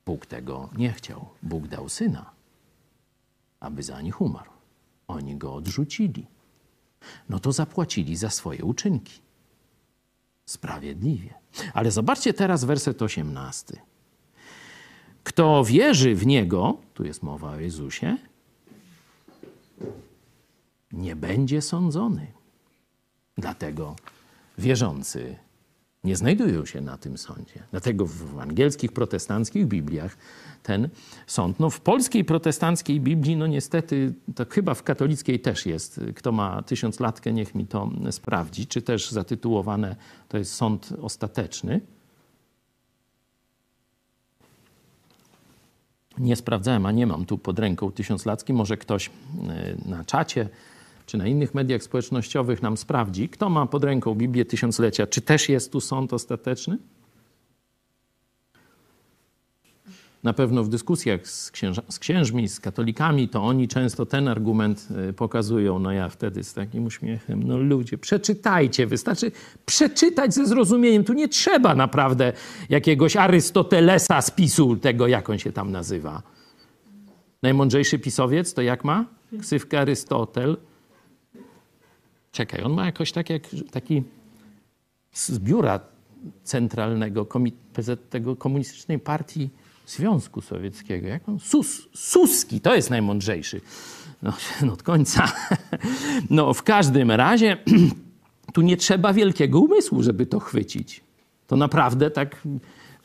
Bóg 0.06 0.26
tego 0.26 0.70
nie 0.78 0.92
chciał. 0.94 1.30
Bóg 1.44 1.68
dał 1.68 1.90
syna, 1.90 2.32
aby 3.60 3.84
za 3.84 4.02
nich 4.02 4.22
umarł. 4.22 4.52
Oni 5.08 5.36
go 5.36 5.54
odrzucili. 5.54 6.28
No 7.30 7.40
to 7.40 7.52
zapłacili 7.52 8.16
za 8.16 8.30
swoje 8.30 8.64
uczynki. 8.64 9.20
Sprawiedliwie. 10.46 11.34
Ale 11.74 11.92
zobaczcie 11.92 12.34
teraz 12.34 12.64
werset 12.64 13.02
18. 13.02 13.82
Kto 15.24 15.64
wierzy 15.64 16.16
w 16.16 16.26
Niego, 16.26 16.78
tu 16.94 17.06
jest 17.06 17.24
mowa 17.24 17.50
o 17.50 17.60
Jezusie, 17.60 18.18
nie 20.92 21.16
będzie 21.16 21.62
sądzony. 21.62 22.28
Dlatego 23.38 23.96
wierzący 24.58 25.36
nie 26.06 26.16
znajdują 26.16 26.66
się 26.66 26.82
na 26.82 26.98
tym 26.98 27.18
sądzie. 27.18 27.64
Dlatego 27.72 28.06
w 28.06 28.40
angielskich 28.40 28.92
protestanckich 28.92 29.68
Bibliach 29.68 30.18
ten 30.64 30.90
sąd, 31.28 31.60
no 31.60 31.70
w 31.70 31.80
polskiej 31.80 32.26
protestanckiej 32.26 33.00
Biblii, 33.02 33.36
no 33.36 33.48
niestety, 33.48 34.14
to 34.36 34.46
chyba 34.50 34.74
w 34.74 34.84
katolickiej 34.84 35.40
też 35.40 35.66
jest. 35.66 36.02
Kto 36.16 36.32
ma 36.32 36.62
tysiąclatkę, 36.62 37.34
niech 37.34 37.56
mi 37.56 37.68
to 37.68 37.90
sprawdzi, 38.12 38.68
czy 38.68 38.82
też 38.82 39.12
zatytułowane 39.12 39.96
to 40.30 40.38
jest 40.38 40.54
sąd 40.54 40.94
ostateczny. 41.02 41.82
Nie 46.18 46.36
sprawdzałem, 46.36 46.86
a 46.86 46.92
nie 46.92 47.08
mam 47.08 47.26
tu 47.26 47.38
pod 47.38 47.60
ręką 47.60 47.92
tysiąclacki. 47.92 48.54
Może 48.54 48.78
ktoś 48.78 49.10
e, 49.10 49.12
na 49.90 50.06
czacie 50.06 50.50
czy 51.06 51.18
na 51.18 51.28
innych 51.28 51.54
mediach 51.54 51.84
społecznościowych 51.84 52.62
nam 52.62 52.78
sprawdzi, 52.78 53.30
kto 53.30 53.50
ma 53.50 53.66
pod 53.66 53.84
ręką 53.84 54.16
Biblię 54.16 54.46
Tysiąclecia, 54.46 55.08
czy 55.08 55.22
też 55.22 55.50
jest 55.50 55.72
tu 55.72 55.82
sąd 55.82 56.14
ostateczny? 56.14 56.78
na 60.26 60.34
pewno 60.34 60.64
w 60.64 60.70
dyskusjach 60.70 61.28
z, 61.28 61.52
księża, 61.52 61.82
z, 61.90 62.00
księżmi, 62.00 62.48
z 62.48 62.60
katolikami, 62.60 63.30
to 63.30 63.44
oni 63.44 63.68
często 63.68 64.06
ten 64.06 64.28
argument 64.28 64.88
y, 65.10 65.14
pokazują. 65.14 65.80
No 65.80 65.92
ja 65.92 66.10
wtedy 66.10 66.44
z 66.44 66.54
takim 66.54 66.86
uśmiechem, 66.86 67.44
no 67.44 67.58
ludzie, 67.58 67.98
przeczytajcie, 67.98 68.88
wystarczy 68.88 69.32
przeczytać 69.66 70.34
ze 70.34 70.46
zrozumieniem. 70.46 71.04
Tu 71.04 71.14
nie 71.14 71.28
trzeba 71.28 71.76
naprawdę 71.76 72.34
jakiegoś 72.70 73.16
Arystotelesa 73.16 74.22
z 74.22 74.32
pisu, 74.32 74.76
tego 74.76 75.08
jak 75.08 75.30
on 75.30 75.40
się 75.40 75.52
tam 75.52 75.72
nazywa. 75.72 76.22
Najmądrzejszy 77.44 78.00
pisowiec 78.00 78.54
to 78.54 78.62
jak 78.62 78.84
ma? 78.84 79.06
Ksywka 79.42 79.80
Arystotel. 79.80 80.58
Czekaj, 82.36 82.64
on 82.64 82.74
ma 82.74 82.86
jakoś 82.86 83.12
tak 83.12 83.30
jak 83.30 83.44
taki 83.72 84.04
z 85.12 85.40
biura 85.40 85.80
centralnego 86.44 87.28
PZ 87.74 88.10
tego 88.10 88.36
komunistycznej 88.36 89.00
partii 89.00 89.50
Związku 89.86 90.42
Sowieckiego. 90.42 91.08
Jak 91.08 91.30
on? 91.30 91.40
Sus, 91.40 91.88
Suski, 91.94 92.62
to 92.62 92.76
jest 92.76 92.90
najmądrzejszy. 92.90 93.62
No, 94.24 94.34
no 94.62 94.74
od 94.78 94.84
końca. 94.84 95.32
No 96.30 96.54
w 96.54 96.64
każdym 96.64 97.12
razie 97.12 97.58
tu 98.54 98.62
nie 98.62 98.78
trzeba 98.78 99.14
wielkiego 99.14 99.60
umysłu, 99.60 100.04
żeby 100.04 100.26
to 100.26 100.40
chwycić. 100.40 101.02
To 101.48 101.56
naprawdę 101.56 102.12
tak, 102.12 102.42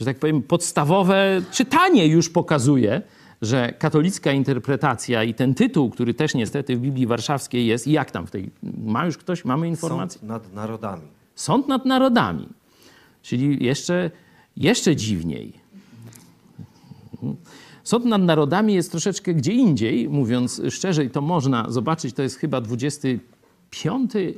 że 0.01 0.07
tak 0.07 0.19
powiem, 0.19 0.43
podstawowe 0.43 1.43
czytanie 1.51 2.07
już 2.07 2.29
pokazuje, 2.29 3.03
że 3.43 3.75
katolicka 3.79 4.33
interpretacja 4.33 5.25
i 5.25 5.35
ten 5.35 5.55
tytuł, 5.55 5.91
który 5.91 6.15
też 6.15 6.35
niestety 6.35 6.77
w 6.77 6.81
Biblii 6.81 7.07
Warszawskiej 7.07 7.67
jest, 7.67 7.87
i 7.87 7.93
jak 7.93 8.11
tam 8.11 8.27
w 8.27 8.31
tej. 8.31 8.51
Ma 8.85 9.07
już 9.07 9.19
ktoś, 9.19 9.45
mamy 9.45 9.69
informację? 9.69 10.19
Sąd 10.21 10.31
nad 10.31 10.55
narodami. 10.55 11.03
Sąd 11.35 11.69
nad 11.69 11.85
narodami. 11.85 12.49
Czyli 13.23 13.65
jeszcze, 13.65 14.11
jeszcze 14.57 14.97
dziwniej. 14.97 15.53
Sąd 17.85 18.05
nad 18.05 18.23
narodami 18.23 18.75
jest 18.75 18.91
troszeczkę 18.91 19.35
gdzie 19.35 19.53
indziej, 19.53 20.09
mówiąc 20.09 20.63
szczerze, 20.71 21.05
i 21.05 21.11
to 21.11 21.21
można 21.21 21.71
zobaczyć, 21.71 22.15
to 22.15 22.23
jest 22.23 22.37
chyba 22.37 22.61
25 22.61 24.17
y, 24.17 24.35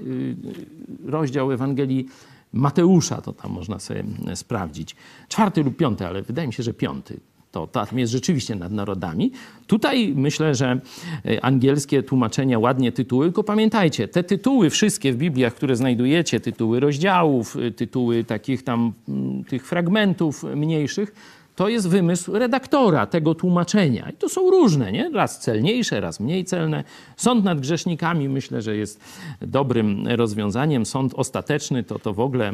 rozdział 1.06 1.52
Ewangelii 1.52 2.08
Mateusza, 2.52 3.20
to 3.20 3.32
tam 3.32 3.52
można 3.52 3.78
sobie 3.78 4.04
sprawdzić. 4.34 4.96
Czwarty 5.28 5.62
lub 5.62 5.76
piąty, 5.76 6.06
ale 6.06 6.22
wydaje 6.22 6.48
mi 6.48 6.54
się, 6.54 6.62
że 6.62 6.74
piąty. 6.74 7.20
To 7.52 7.66
tam 7.66 7.86
jest 7.94 8.12
rzeczywiście 8.12 8.54
nad 8.54 8.72
narodami. 8.72 9.32
Tutaj 9.66 10.12
myślę, 10.16 10.54
że 10.54 10.80
y, 11.26 11.42
angielskie 11.42 12.02
tłumaczenia 12.02 12.58
ładnie 12.58 12.92
tytuły, 12.92 13.26
tylko 13.26 13.44
pamiętajcie, 13.44 14.08
te 14.08 14.24
tytuły 14.24 14.70
wszystkie 14.70 15.12
w 15.12 15.16
Bibliach, 15.16 15.54
które 15.54 15.76
znajdujecie, 15.76 16.40
tytuły 16.40 16.80
rozdziałów, 16.80 17.56
y, 17.56 17.72
tytuły 17.72 18.24
takich 18.24 18.62
tam 18.62 18.92
mm, 19.08 19.44
tych 19.44 19.66
fragmentów 19.66 20.44
mniejszych, 20.44 21.14
to 21.56 21.68
jest 21.68 21.88
wymysł 21.88 22.32
redaktora 22.32 23.06
tego 23.06 23.34
tłumaczenia. 23.34 24.10
I 24.10 24.12
to 24.12 24.28
są 24.28 24.50
różne, 24.50 24.92
nie? 24.92 25.10
Raz 25.10 25.40
celniejsze, 25.40 26.00
raz 26.00 26.20
mniej 26.20 26.44
celne. 26.44 26.84
Sąd 27.16 27.44
nad 27.44 27.60
grzesznikami 27.60 28.28
myślę, 28.28 28.62
że 28.62 28.76
jest 28.76 29.00
dobrym 29.40 30.08
rozwiązaniem. 30.08 30.86
Sąd 30.86 31.14
ostateczny 31.14 31.82
to 31.82 31.98
to 31.98 32.12
w 32.14 32.20
ogóle, 32.20 32.52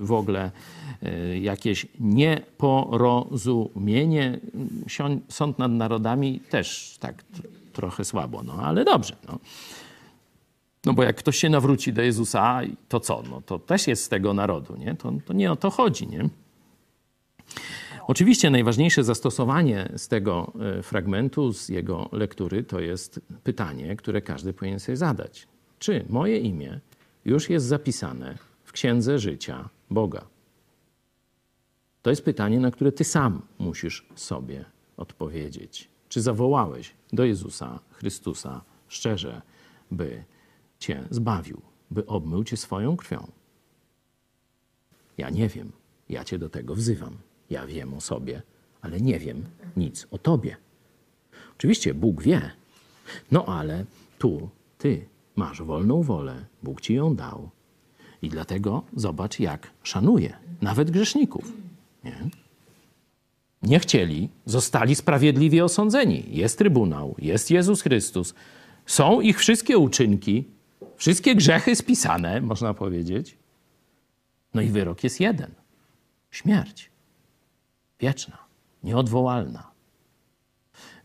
w 0.00 0.12
ogóle 0.12 0.44
e, 0.44 0.50
jakieś 1.40 1.86
nieporozumienie. 2.00 4.40
Sąd 5.28 5.58
nad 5.58 5.72
narodami 5.72 6.40
też 6.40 6.96
tak 7.00 7.24
trochę 7.72 8.04
słabo, 8.04 8.42
no 8.42 8.52
ale 8.52 8.84
dobrze. 8.84 9.16
No. 9.28 9.38
No 10.84 10.92
bo 10.92 11.02
jak 11.02 11.16
ktoś 11.16 11.36
się 11.36 11.50
nawróci 11.50 11.92
do 11.92 12.02
Jezusa, 12.02 12.60
to 12.88 13.00
co? 13.00 13.22
No 13.30 13.40
to 13.40 13.58
też 13.58 13.86
jest 13.86 14.04
z 14.04 14.08
tego 14.08 14.34
narodu, 14.34 14.76
nie? 14.76 14.94
To, 14.94 15.12
to 15.26 15.32
nie 15.32 15.52
o 15.52 15.56
to 15.56 15.70
chodzi, 15.70 16.06
nie? 16.06 16.28
Oczywiście 18.06 18.50
najważniejsze 18.50 19.04
zastosowanie 19.04 19.88
z 19.96 20.08
tego 20.08 20.52
e, 20.78 20.82
fragmentu, 20.82 21.52
z 21.52 21.68
jego 21.68 22.08
lektury, 22.12 22.64
to 22.64 22.80
jest 22.80 23.20
pytanie, 23.44 23.96
które 23.96 24.22
każdy 24.22 24.52
powinien 24.52 24.80
sobie 24.80 24.96
zadać. 24.96 25.46
Czy 25.78 26.04
moje 26.08 26.38
imię 26.38 26.80
już 27.24 27.50
jest 27.50 27.66
zapisane 27.66 28.38
w 28.64 28.72
księdze 28.72 29.18
życia 29.18 29.68
Boga? 29.90 30.33
To 32.04 32.10
jest 32.10 32.24
pytanie, 32.24 32.60
na 32.60 32.70
które 32.70 32.92
ty 32.92 33.04
sam 33.04 33.42
musisz 33.58 34.06
sobie 34.14 34.64
odpowiedzieć. 34.96 35.88
Czy 36.08 36.20
zawołałeś 36.20 36.94
do 37.12 37.24
Jezusa 37.24 37.80
Chrystusa 37.90 38.64
szczerze, 38.88 39.42
by 39.90 40.24
cię 40.78 41.04
zbawił, 41.10 41.60
by 41.90 42.06
obmył 42.06 42.44
cię 42.44 42.56
swoją 42.56 42.96
krwią? 42.96 43.30
Ja 45.18 45.30
nie 45.30 45.48
wiem. 45.48 45.72
Ja 46.08 46.24
cię 46.24 46.38
do 46.38 46.48
tego 46.48 46.74
wzywam. 46.74 47.16
Ja 47.50 47.66
wiem 47.66 47.94
o 47.94 48.00
sobie, 48.00 48.42
ale 48.82 49.00
nie 49.00 49.18
wiem 49.18 49.44
nic 49.76 50.06
o 50.10 50.18
tobie. 50.18 50.56
Oczywiście 51.56 51.94
Bóg 51.94 52.22
wie, 52.22 52.50
no 53.30 53.44
ale 53.46 53.84
tu 54.18 54.48
ty 54.78 55.06
masz 55.36 55.62
wolną 55.62 56.02
wolę, 56.02 56.44
Bóg 56.62 56.80
ci 56.80 56.94
ją 56.94 57.16
dał. 57.16 57.50
I 58.22 58.28
dlatego 58.28 58.82
zobacz, 58.96 59.40
jak 59.40 59.70
szanuje 59.82 60.36
nawet 60.62 60.90
grzeszników. 60.90 61.63
Nie? 62.04 62.30
nie 63.64 63.80
chcieli, 63.80 64.28
zostali 64.46 64.94
sprawiedliwie 64.94 65.64
osądzeni. 65.64 66.24
Jest 66.28 66.58
Trybunał, 66.58 67.14
jest 67.18 67.50
Jezus 67.50 67.82
Chrystus, 67.82 68.34
są 68.86 69.20
ich 69.20 69.38
wszystkie 69.38 69.78
uczynki, 69.78 70.44
wszystkie 70.96 71.34
grzechy 71.34 71.76
spisane, 71.76 72.40
można 72.40 72.74
powiedzieć. 72.74 73.36
No 74.54 74.62
i 74.62 74.68
wyrok 74.68 75.04
jest 75.04 75.20
jeden: 75.20 75.50
śmierć 76.30 76.90
wieczna, 78.00 78.38
nieodwołalna. 78.82 79.70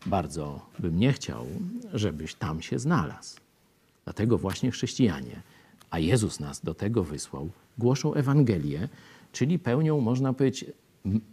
Bardzo 0.06 0.66
bym 0.78 0.98
nie 0.98 1.12
chciał, 1.12 1.46
żebyś 1.94 2.34
tam 2.34 2.62
się 2.62 2.78
znalazł. 2.78 3.40
Dlatego 4.04 4.38
właśnie 4.38 4.70
chrześcijanie, 4.70 5.42
a 5.90 5.98
Jezus 5.98 6.40
nas 6.40 6.60
do 6.60 6.74
tego 6.74 7.04
wysłał, 7.04 7.50
głoszą 7.78 8.14
Ewangelię, 8.14 8.88
czyli 9.32 9.58
pełnią, 9.58 10.00
można 10.00 10.32
powiedzieć, 10.32 10.64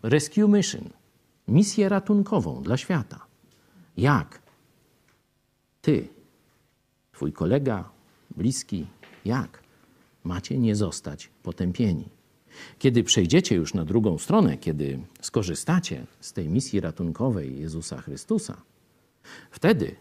rescue 0.03 0.47
mission, 0.47 0.89
misję 1.47 1.89
ratunkową 1.89 2.63
dla 2.63 2.77
świata. 2.77 3.25
Jak 3.97 4.41
ty, 5.81 6.07
twój 7.11 7.33
kolega, 7.33 7.89
bliski, 8.35 8.85
jak 9.25 9.63
macie 10.23 10.57
nie 10.57 10.75
zostać 10.75 11.29
potępieni? 11.43 12.09
Kiedy 12.79 13.03
przejdziecie 13.03 13.55
już 13.55 13.73
na 13.73 13.85
drugą 13.85 14.17
stronę, 14.17 14.57
kiedy 14.57 14.99
skorzystacie 15.21 16.05
z 16.19 16.33
tej 16.33 16.49
misji 16.49 16.79
ratunkowej 16.79 17.59
Jezusa 17.59 18.01
Chrystusa, 18.01 18.61
wtedy, 19.51 19.95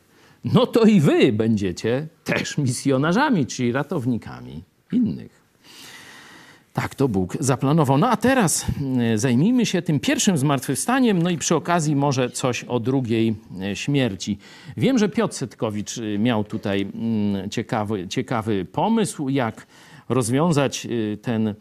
no 0.45 0.67
to 0.67 0.85
i 0.85 1.01
wy 1.01 1.33
będziecie 1.33 2.09
też 2.25 2.59
misjonarzami, 2.59 3.47
czyli 3.47 3.73
ratownikami 3.73 4.65
innych. 4.93 5.46
Tak 6.77 6.95
to 6.95 7.09
Bóg 7.09 7.37
zaplanował. 7.41 7.99
No 7.99 8.09
a 8.09 8.17
teraz 8.17 8.67
e, 8.99 9.19
zajmijmy 9.19 9.67
się 9.67 9.83
tym 9.83 10.01
pierwszym 10.01 10.39
zmartwychwstaniem, 10.39 11.23
no 11.23 11.31
i 11.31 11.39
przy 11.39 11.55
okazji 11.55 11.97
może 11.97 12.31
coś 12.31 12.65
o 12.65 12.81
drugiej 12.81 13.35
e, 13.62 13.77
śmierci. 13.77 14.39
Wiem, 14.77 14.99
że 14.99 15.09
Piotr 15.09 15.35
Setkowicz 15.35 15.99
e, 15.99 16.19
miał 16.19 16.45
tutaj 16.45 16.83
mm, 16.83 17.51
ciekawy, 17.51 18.09
ciekawy 18.09 18.65
pomysł, 18.65 19.29
jak 19.29 19.67
rozwiązać 20.09 20.87
ten 21.23 21.55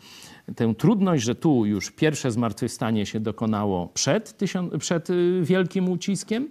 tę 0.56 0.76
trudność, 0.76 1.24
że 1.24 1.36
tu 1.36 1.66
już 1.66 1.92
pierwsze 1.92 2.32
zmartwychwstanie 2.32 3.06
się 3.06 3.20
dokonało 3.20 3.88
przed, 3.88 4.38
przed 4.80 5.10
y, 5.10 5.42
wielkim 5.44 5.90
uciskiem, 5.90 6.50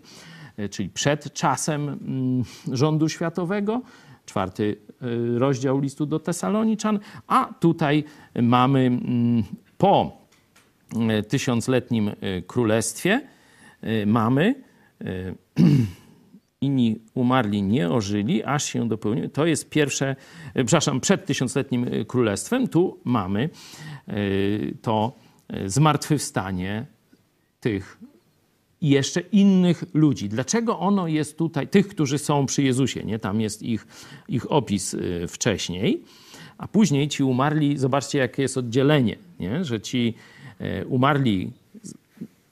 y, 0.58 0.68
czyli 0.68 0.88
przed 0.88 1.32
czasem 1.32 1.88
mm, 1.88 2.44
rządu 2.72 3.08
światowego, 3.08 3.82
czwarty 4.26 4.76
y, 5.02 5.38
rozdział 5.38 5.80
listu 5.80 6.06
do 6.06 6.18
Tesaloniczan, 6.18 6.98
a 7.26 7.54
tutaj 7.60 8.04
mamy 8.42 8.80
mm, 8.80 9.42
po 9.78 10.24
tysiącletnim 11.28 12.10
królestwie, 12.46 13.20
mamy 14.06 14.54
inni 16.60 17.00
umarli 17.14 17.62
nie 17.62 17.90
ożyli, 17.90 18.44
aż 18.44 18.64
się 18.64 18.88
dopełniło. 18.88 19.28
To 19.28 19.46
jest 19.46 19.70
pierwsze, 19.70 20.16
przepraszam, 20.54 21.00
przed 21.00 21.26
tysiącletnim 21.26 21.86
królestwem. 22.06 22.68
Tu 22.68 23.00
mamy 23.04 23.50
to 24.82 25.12
zmartwychwstanie 25.66 26.86
tych 27.60 27.98
i 28.80 28.88
jeszcze 28.88 29.20
innych 29.20 29.84
ludzi. 29.94 30.28
Dlaczego 30.28 30.78
ono 30.78 31.08
jest 31.08 31.38
tutaj, 31.38 31.68
tych, 31.68 31.88
którzy 31.88 32.18
są 32.18 32.46
przy 32.46 32.62
Jezusie, 32.62 33.04
nie? 33.04 33.18
Tam 33.18 33.40
jest 33.40 33.62
ich, 33.62 33.86
ich 34.28 34.52
opis 34.52 34.96
wcześniej, 35.28 36.02
a 36.58 36.68
później 36.68 37.08
ci 37.08 37.22
umarli, 37.22 37.78
zobaczcie, 37.78 38.18
jakie 38.18 38.42
jest 38.42 38.58
oddzielenie, 38.58 39.16
nie? 39.40 39.64
że 39.64 39.80
ci 39.80 40.14
umarli, 40.88 41.50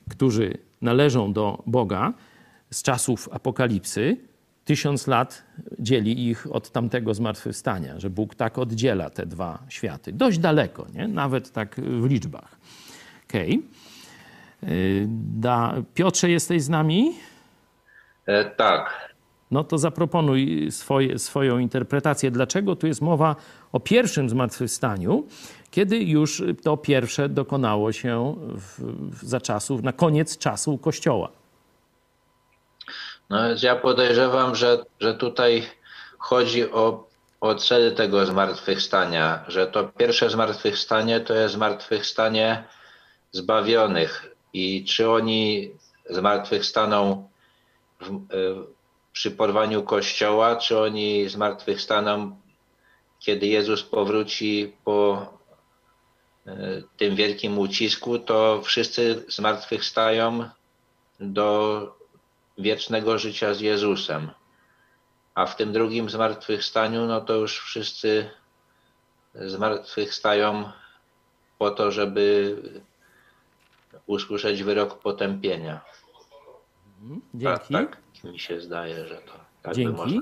którzy 0.08 0.58
należą 0.82 1.32
do 1.32 1.62
Boga, 1.66 2.12
z 2.70 2.82
czasów 2.82 3.28
apokalipsy, 3.32 4.16
tysiąc 4.64 5.06
lat 5.06 5.42
dzieli 5.78 6.28
ich 6.28 6.46
od 6.50 6.70
tamtego 6.70 7.14
zmartwychwstania, 7.14 8.00
że 8.00 8.11
Bóg 8.11 8.35
tak 8.35 8.58
oddziela 8.58 9.11
te 9.11 9.26
dwa 9.26 9.62
światy. 9.68 10.12
Dość 10.12 10.38
daleko, 10.38 10.87
nie? 10.94 11.08
nawet 11.08 11.52
tak 11.52 11.80
w 12.00 12.06
liczbach. 12.06 12.56
Okej. 13.28 13.62
Okay. 14.62 15.85
Piotrze, 15.94 16.31
jesteś 16.31 16.62
z 16.62 16.68
nami? 16.68 17.14
E, 18.27 18.44
tak. 18.44 19.12
No 19.51 19.64
to 19.64 19.79
zaproponuj 19.79 20.68
swoje, 20.70 21.18
swoją 21.18 21.59
interpretację. 21.59 22.31
Dlaczego 22.31 22.77
tu 22.77 22.87
jest 22.87 23.03
mowa 23.03 23.37
o 23.72 23.81
pierwszym 23.81 24.29
zmartwychwstaniu, 24.29 25.27
kiedy 25.70 25.98
już 25.98 26.42
to 26.62 26.77
pierwsze 26.77 27.29
dokonało 27.29 27.92
się 27.92 28.37
w, 28.38 28.81
w, 29.11 29.25
za 29.25 29.40
czasów, 29.40 29.83
na 29.83 29.92
koniec 29.92 30.38
czasu 30.38 30.79
Kościoła? 30.79 31.29
No 33.31 33.48
więc 33.48 33.62
ja 33.62 33.77
podejrzewam, 33.77 34.55
że, 34.55 34.85
że 35.01 35.14
tutaj 35.14 35.62
chodzi 36.18 36.70
o, 36.70 37.07
o 37.40 37.55
cel 37.55 37.94
tego 37.94 38.27
zmartwychwstania, 38.27 39.44
że 39.48 39.66
to 39.66 39.85
pierwsze 39.85 40.31
zmartwychwstanie 40.31 41.20
to 41.20 41.35
jest 41.35 41.55
zmartwychwstanie 41.55 42.64
zbawionych 43.33 44.32
i 44.53 44.85
czy 44.85 45.11
oni 45.11 45.71
zmartwychwstaną 46.11 47.29
w, 48.01 48.09
e, 48.11 48.19
przy 49.12 49.31
porwaniu 49.31 49.83
kościoła, 49.83 50.57
czy 50.57 50.79
oni 50.79 51.29
zmartwychwstaną, 51.29 52.41
kiedy 53.19 53.47
Jezus 53.47 53.83
powróci 53.83 54.77
po 54.85 55.27
e, 56.47 56.83
tym 56.97 57.17
wielkim 57.17 57.59
ucisku, 57.59 58.19
to 58.19 58.62
wszyscy 58.62 59.25
zmartwychwstają 59.29 60.49
do 61.21 61.97
wiecznego 62.59 63.19
życia 63.19 63.55
z 63.55 63.61
Jezusem. 63.61 64.31
A 65.35 65.47
w 65.47 65.57
tym 65.57 65.73
drugim 65.73 66.11
zmartwychwstaniu, 66.11 67.07
no 67.07 67.21
to 67.21 67.35
już 67.35 67.59
wszyscy 67.59 68.31
zmartwychwstają 69.35 70.73
po 71.59 71.71
to, 71.71 71.91
żeby 71.91 72.57
usłyszeć 74.07 74.62
wyrok 74.62 74.98
potępienia. 74.98 75.81
Mhm, 77.02 77.20
dzięki. 77.35 77.74
Tak, 77.74 77.98
tak 78.22 78.33
mi 78.33 78.38
się 78.38 78.61
zdaje, 78.61 79.07
że 79.07 79.14
to 79.14 79.33
tak 79.62 79.74
Dzięki. 79.74 80.20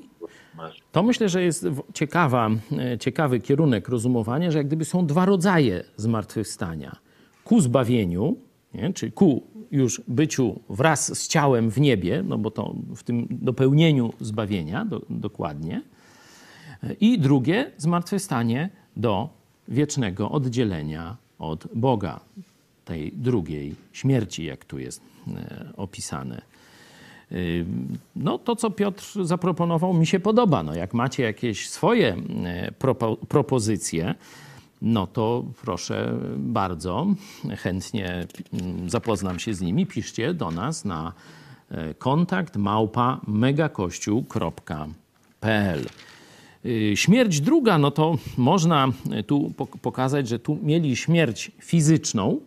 To 0.92 1.02
myślę, 1.02 1.28
że 1.28 1.42
jest 1.42 1.66
ciekawa, 1.94 2.50
e, 2.78 2.98
ciekawy 2.98 3.40
kierunek 3.40 3.88
rozumowania, 3.88 4.50
że 4.50 4.58
jak 4.58 4.66
gdyby 4.66 4.84
są 4.84 5.06
dwa 5.06 5.24
rodzaje 5.24 5.84
zmartwychwstania. 5.96 6.96
Ku 7.44 7.60
zbawieniu, 7.60 8.36
nie? 8.74 8.92
czy 8.92 9.10
ku 9.10 9.42
już 9.70 10.02
byciu 10.08 10.60
wraz 10.68 11.18
z 11.18 11.28
ciałem 11.28 11.70
w 11.70 11.80
niebie, 11.80 12.22
no 12.22 12.38
bo 12.38 12.50
to 12.50 12.74
w 12.96 13.02
tym 13.02 13.26
dopełnieniu 13.30 14.12
zbawienia 14.20 14.84
do, 14.84 15.02
dokładnie. 15.10 15.82
I 17.00 17.18
drugie, 17.18 17.70
zmartwychwstanie 17.76 18.70
do 18.96 19.28
wiecznego 19.68 20.30
oddzielenia 20.30 21.16
od 21.38 21.66
Boga, 21.74 22.20
tej 22.90 23.12
drugiej 23.12 23.74
śmierci, 23.92 24.44
jak 24.44 24.64
tu 24.64 24.78
jest 24.78 25.02
e, 25.36 25.72
opisane. 25.76 26.42
E, 27.32 27.36
no 28.16 28.38
to, 28.38 28.56
co 28.56 28.70
Piotr 28.70 29.24
zaproponował, 29.24 29.94
mi 29.94 30.06
się 30.06 30.20
podoba. 30.20 30.62
No, 30.62 30.74
jak 30.74 30.94
macie 30.94 31.22
jakieś 31.22 31.70
swoje 31.70 32.16
e, 32.44 32.72
propo, 32.72 33.16
propozycje, 33.16 34.14
no 34.82 35.06
to 35.06 35.44
proszę 35.62 36.18
bardzo, 36.36 37.06
chętnie 37.56 38.26
mm, 38.52 38.90
zapoznam 38.90 39.38
się 39.38 39.54
z 39.54 39.60
nimi. 39.60 39.86
Piszcie 39.86 40.34
do 40.34 40.50
nas 40.50 40.84
na 40.84 41.12
kontakt 41.98 42.56
małpa 42.56 43.20
megakościół.pl. 43.26 45.86
Y, 46.64 46.92
śmierć 46.96 47.40
druga, 47.40 47.78
no 47.78 47.90
to 47.90 48.18
można 48.36 48.88
tu 49.26 49.52
pokazać, 49.82 50.28
że 50.28 50.38
tu 50.38 50.58
mieli 50.62 50.96
śmierć 50.96 51.50
fizyczną, 51.58 52.40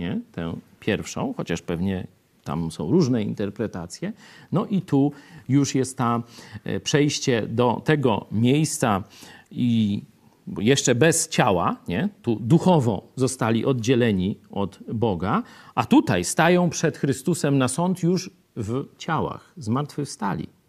nie? 0.00 0.20
tę 0.32 0.56
pierwszą, 0.80 1.34
chociaż 1.36 1.62
pewnie 1.62 2.06
tam 2.44 2.70
są 2.70 2.90
różne 2.90 3.22
interpretacje. 3.22 4.12
No 4.52 4.66
i 4.66 4.82
tu 4.82 5.12
już 5.48 5.74
jest 5.74 5.98
ta 5.98 6.22
e, 6.64 6.80
przejście 6.80 7.46
do 7.46 7.82
tego 7.84 8.26
miejsca 8.32 9.02
i 9.50 10.02
jeszcze 10.58 10.94
bez 10.94 11.28
ciała, 11.28 11.76
nie? 11.88 12.08
tu 12.22 12.36
duchowo 12.40 13.02
zostali 13.16 13.64
oddzieleni 13.64 14.38
od 14.50 14.78
Boga, 14.94 15.42
a 15.74 15.84
tutaj 15.84 16.24
stają 16.24 16.70
przed 16.70 16.98
Chrystusem 16.98 17.58
na 17.58 17.68
sąd 17.68 18.02
już 18.02 18.30
w 18.56 18.84
ciałach, 18.98 19.52
zmartwychwstali. 19.56 20.59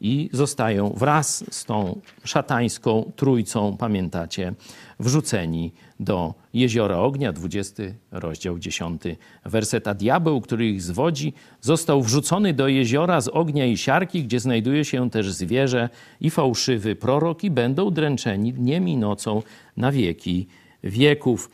I 0.00 0.30
zostają 0.32 0.92
wraz 0.96 1.44
z 1.50 1.64
tą 1.64 2.00
szatańską 2.24 3.12
trójcą, 3.16 3.76
pamiętacie, 3.76 4.52
wrzuceni 5.00 5.72
do 6.00 6.34
jeziora 6.54 6.98
ognia, 6.98 7.32
20 7.32 7.82
rozdział 8.10 8.58
10 8.58 9.02
werset. 9.44 9.88
A 9.88 9.94
diabeł, 9.94 10.40
który 10.40 10.68
ich 10.68 10.82
zwodzi, 10.82 11.32
został 11.60 12.02
wrzucony 12.02 12.54
do 12.54 12.68
jeziora 12.68 13.20
z 13.20 13.28
ognia 13.28 13.66
i 13.66 13.76
siarki, 13.76 14.24
gdzie 14.24 14.40
znajduje 14.40 14.84
się 14.84 15.10
też 15.10 15.32
zwierzę 15.32 15.88
i 16.20 16.30
fałszywy 16.30 16.96
prorok 16.96 17.44
i 17.44 17.50
będą 17.50 17.90
dręczeni 17.90 18.52
dniem 18.52 18.88
i 18.88 18.96
nocą 18.96 19.42
na 19.76 19.92
wieki 19.92 20.46
wieków. 20.84 21.50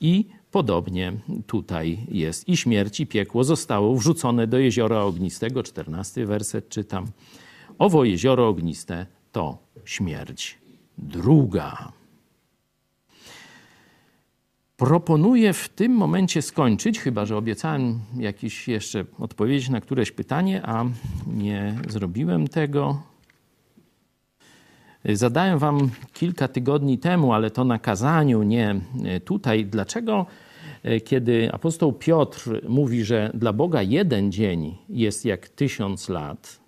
I 0.00 0.26
podobnie 0.50 1.12
tutaj 1.46 1.98
jest. 2.08 2.48
I 2.48 2.56
śmierć 2.56 3.00
i 3.00 3.06
piekło 3.06 3.44
zostało 3.44 3.96
wrzucone 3.96 4.46
do 4.46 4.58
jeziora 4.58 5.02
ognistego, 5.02 5.62
14 5.62 6.26
werset 6.26 6.68
czytam. 6.68 7.06
Owo 7.78 8.04
jezioro 8.04 8.48
ogniste 8.48 9.06
to 9.32 9.58
śmierć 9.84 10.58
druga. 10.98 11.92
Proponuję 14.76 15.52
w 15.52 15.68
tym 15.68 15.92
momencie 15.92 16.42
skończyć, 16.42 17.00
chyba 17.00 17.26
że 17.26 17.36
obiecałem 17.36 18.00
jakieś 18.18 18.68
jeszcze 18.68 19.04
odpowiedzi 19.18 19.72
na 19.72 19.80
któreś 19.80 20.12
pytanie, 20.12 20.62
a 20.66 20.84
nie 21.26 21.74
zrobiłem 21.88 22.48
tego. 22.48 23.02
Zadałem 25.04 25.58
Wam 25.58 25.90
kilka 26.12 26.48
tygodni 26.48 26.98
temu, 26.98 27.32
ale 27.32 27.50
to 27.50 27.64
na 27.64 27.78
kazaniu, 27.78 28.42
nie 28.42 28.80
tutaj. 29.24 29.66
Dlaczego, 29.66 30.26
kiedy 31.04 31.52
apostoł 31.52 31.92
Piotr 31.92 32.68
mówi, 32.68 33.04
że 33.04 33.30
dla 33.34 33.52
Boga 33.52 33.82
jeden 33.82 34.32
dzień 34.32 34.76
jest 34.88 35.24
jak 35.24 35.48
tysiąc 35.48 36.08
lat, 36.08 36.63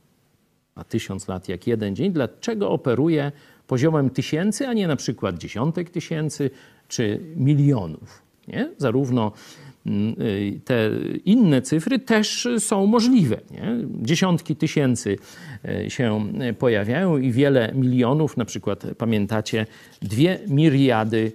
a 0.77 0.85
tysiąc 0.85 1.29
lat 1.29 1.49
jak 1.49 1.67
jeden 1.67 1.97
dzień, 1.97 2.13
dlaczego 2.13 2.71
operuje 2.71 3.33
poziomem 3.67 4.11
tysięcy, 4.11 4.69
a 4.69 4.73
nie 4.73 4.89
na 4.89 4.97
przykład 4.97 5.39
dziesiątek 5.39 5.91
tysięcy 5.91 6.51
czy 6.89 7.21
milionów. 7.37 8.23
Nie? 8.49 8.71
Zarówno 8.79 9.33
mm, 9.87 10.15
y, 10.21 10.61
te 10.65 10.91
inne 11.25 11.63
cyfry 11.63 11.99
też 11.99 12.49
są 12.59 12.87
możliwe. 12.87 13.41
Nie? 13.51 13.77
Dziesiątki 14.03 14.57
tysięcy 14.57 15.19
y, 15.85 15.91
się 15.91 16.33
pojawiają 16.59 17.19
i 17.19 17.33
wiele 17.33 17.73
milionów, 17.75 18.37
na 18.37 18.45
przykład 18.45 18.85
pamiętacie, 18.99 19.67
dwie 20.03 20.39
miriady, 20.49 21.33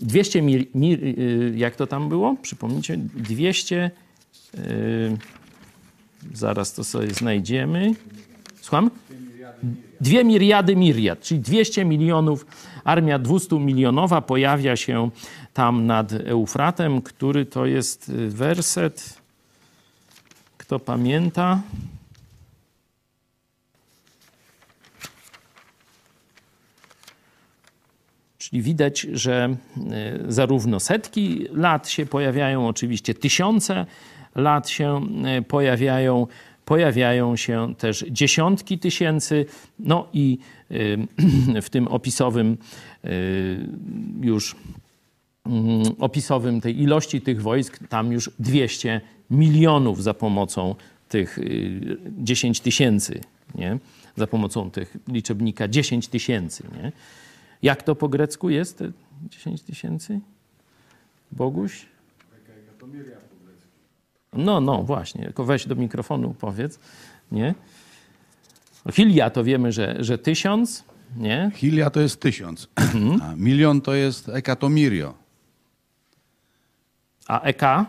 200 0.00 0.42
mir, 0.42 0.66
mir, 0.74 1.04
y, 1.04 1.52
jak 1.56 1.76
to 1.76 1.86
tam 1.86 2.08
było? 2.08 2.36
Przypomnijcie, 2.42 2.96
200, 2.96 3.90
yy, 4.54 4.60
zaraz 6.34 6.74
to 6.74 6.84
sobie 6.84 7.10
znajdziemy. 7.10 7.94
Słucham? 8.70 8.90
Dwie 10.00 10.24
miriady 10.24 10.76
miriad, 10.76 11.20
czyli 11.20 11.40
200 11.40 11.84
milionów, 11.84 12.46
armia 12.84 13.18
200 13.18 13.58
milionowa 13.58 14.20
pojawia 14.20 14.76
się 14.76 15.10
tam 15.54 15.86
nad 15.86 16.12
Eufratem, 16.12 17.02
który 17.02 17.46
to 17.46 17.66
jest 17.66 18.08
y, 18.08 18.30
werset, 18.30 19.20
kto 20.58 20.78
pamięta? 20.78 21.62
Czyli 28.38 28.62
widać, 28.62 29.00
że 29.00 29.56
y, 30.28 30.32
zarówno 30.32 30.80
setki 30.80 31.46
lat 31.52 31.88
się 31.88 32.06
pojawiają, 32.06 32.68
oczywiście 32.68 33.14
tysiące 33.14 33.86
lat 34.34 34.68
się 34.68 35.00
y, 35.38 35.42
pojawiają, 35.42 36.26
pojawiają 36.70 37.36
się 37.36 37.74
też 37.78 38.04
dziesiątki 38.10 38.78
tysięcy, 38.78 39.46
no 39.78 40.08
i 40.12 40.38
w 41.62 41.70
tym 41.70 41.88
opisowym 41.88 42.58
y, 43.04 43.68
już 44.20 44.56
mm, 45.46 45.82
opisowym 45.98 46.60
tej 46.60 46.80
ilości 46.82 47.20
tych 47.20 47.42
wojsk, 47.42 47.78
tam 47.88 48.12
już 48.12 48.30
200 48.38 49.00
milionów 49.30 50.02
za 50.02 50.14
pomocą 50.14 50.74
tych 51.08 51.38
10 52.18 52.58
y, 52.58 52.62
tysięcy, 52.62 53.20
nie? 53.54 53.78
za 54.16 54.26
pomocą 54.26 54.70
tych 54.70 54.96
liczebnika 55.08 55.68
10 55.68 56.08
tysięcy. 56.08 56.64
Nie? 56.82 56.92
Jak 57.62 57.82
to 57.82 57.94
po 57.94 58.08
grecku 58.08 58.50
jest 58.50 58.84
10 59.30 59.62
tysięcy? 59.62 60.20
Boguś? 61.32 61.86
No, 64.32 64.60
no, 64.60 64.82
właśnie. 64.82 65.24
Tylko 65.24 65.44
weź 65.44 65.66
do 65.66 65.74
mikrofonu, 65.74 66.34
powiedz. 66.40 66.78
Nie? 67.32 67.54
Hilia 68.92 69.30
to 69.30 69.44
wiemy, 69.44 69.72
że, 69.72 69.96
że 70.00 70.18
tysiąc, 70.18 70.84
nie? 71.16 71.50
Hilia 71.54 71.90
to 71.90 72.00
jest 72.00 72.20
tysiąc, 72.20 72.68
Mhm. 72.76 73.22
a 73.22 73.36
milion 73.36 73.80
to 73.80 73.94
jest 73.94 74.28
ekatomirio. 74.28 75.14
A 77.28 77.40
eka 77.40 77.86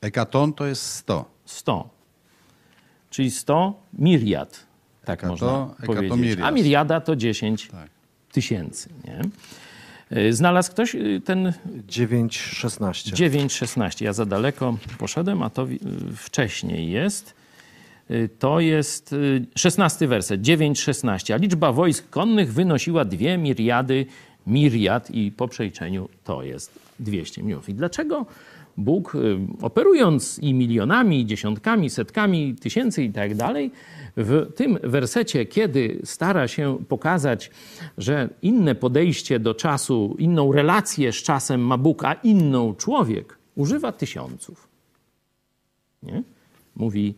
Ekaton 0.00 0.52
to 0.52 0.66
jest 0.66 0.82
sto. 0.86 1.24
100. 1.44 1.88
Czyli 3.10 3.30
100 3.30 3.82
miriad, 3.92 4.66
tak 5.04 5.20
Ekato- 5.22 5.28
można 5.30 5.68
powiedzieć. 6.08 6.40
A 6.42 6.50
miriada 6.50 7.00
to 7.00 7.16
10 7.16 7.68
Tak. 7.68 7.90
tysięcy. 8.32 8.88
Nie? 9.04 9.20
Y, 10.16 10.32
Znalazł 10.32 10.70
ktoś 10.70 10.94
y, 10.94 11.20
ten 11.24 11.52
9,16. 11.88 13.14
9,16. 13.14 14.04
Ja 14.04 14.12
za 14.12 14.26
daleko 14.26 14.76
poszedłem, 14.98 15.42
a 15.42 15.50
to 15.50 15.68
y, 15.68 15.78
wcześniej 16.16 16.90
jest. 16.90 17.34
To 18.38 18.60
jest 18.60 19.12
y, 19.12 19.46
16 19.56 20.08
werset, 20.08 20.40
9,16. 20.40 21.32
A 21.32 21.36
liczba 21.36 21.72
wojsk 21.72 22.10
konnych 22.10 22.52
wynosiła 22.52 23.04
2 23.04 23.36
miriady 23.36 24.06
miriad 24.46 25.10
i 25.10 25.32
po 25.32 25.48
przeliczeniu 25.48 26.08
to 26.24 26.42
jest 26.42 26.78
200 27.00 27.42
milionów. 27.42 27.68
I 27.68 27.74
dlaczego 27.74 28.26
Bóg, 28.80 29.14
y, 29.14 29.38
operując 29.62 30.38
i 30.38 30.54
milionami, 30.54 31.20
i 31.20 31.26
dziesiątkami, 31.26 31.90
setkami 31.90 32.54
tysięcy 32.54 33.04
i 33.04 33.12
tak 33.12 33.34
dalej, 33.34 33.70
w 34.16 34.52
tym 34.56 34.78
wersecie, 34.82 35.46
kiedy 35.46 36.00
stara 36.04 36.48
się 36.48 36.78
pokazać, 36.88 37.50
że 37.98 38.28
inne 38.42 38.74
podejście 38.74 39.38
do 39.38 39.54
czasu, 39.54 40.16
inną 40.18 40.52
relację 40.52 41.12
z 41.12 41.16
czasem 41.16 41.60
ma 41.60 41.78
Bóg, 41.78 42.04
a 42.04 42.12
inną 42.12 42.74
człowiek, 42.74 43.38
używa 43.56 43.92
tysiąców. 43.92 44.68
Nie? 46.02 46.22
Mówi, 46.76 47.14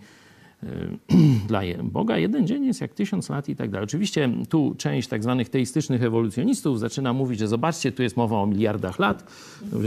dla 1.49 1.61
Boga 1.83 2.19
jeden 2.19 2.47
dzień 2.47 2.67
jest 2.67 2.81
jak 2.81 2.95
tysiąc 2.95 3.29
lat 3.29 3.49
i 3.49 3.57
tak 3.57 3.71
dalej. 3.71 3.85
Oczywiście 3.85 4.31
tu 4.49 4.75
część 4.79 5.09
tak 5.09 5.23
zwanych 5.23 5.49
teistycznych 5.49 6.03
ewolucjonistów 6.03 6.81
zaczyna 6.81 7.13
mówić, 7.13 7.39
że 7.39 7.49
zobaczcie, 7.49 7.93
tu 7.93 8.03
jest 8.03 8.17
mowa 8.17 8.37
o 8.37 8.47
miliardach 8.47 8.99
lat. 8.99 9.25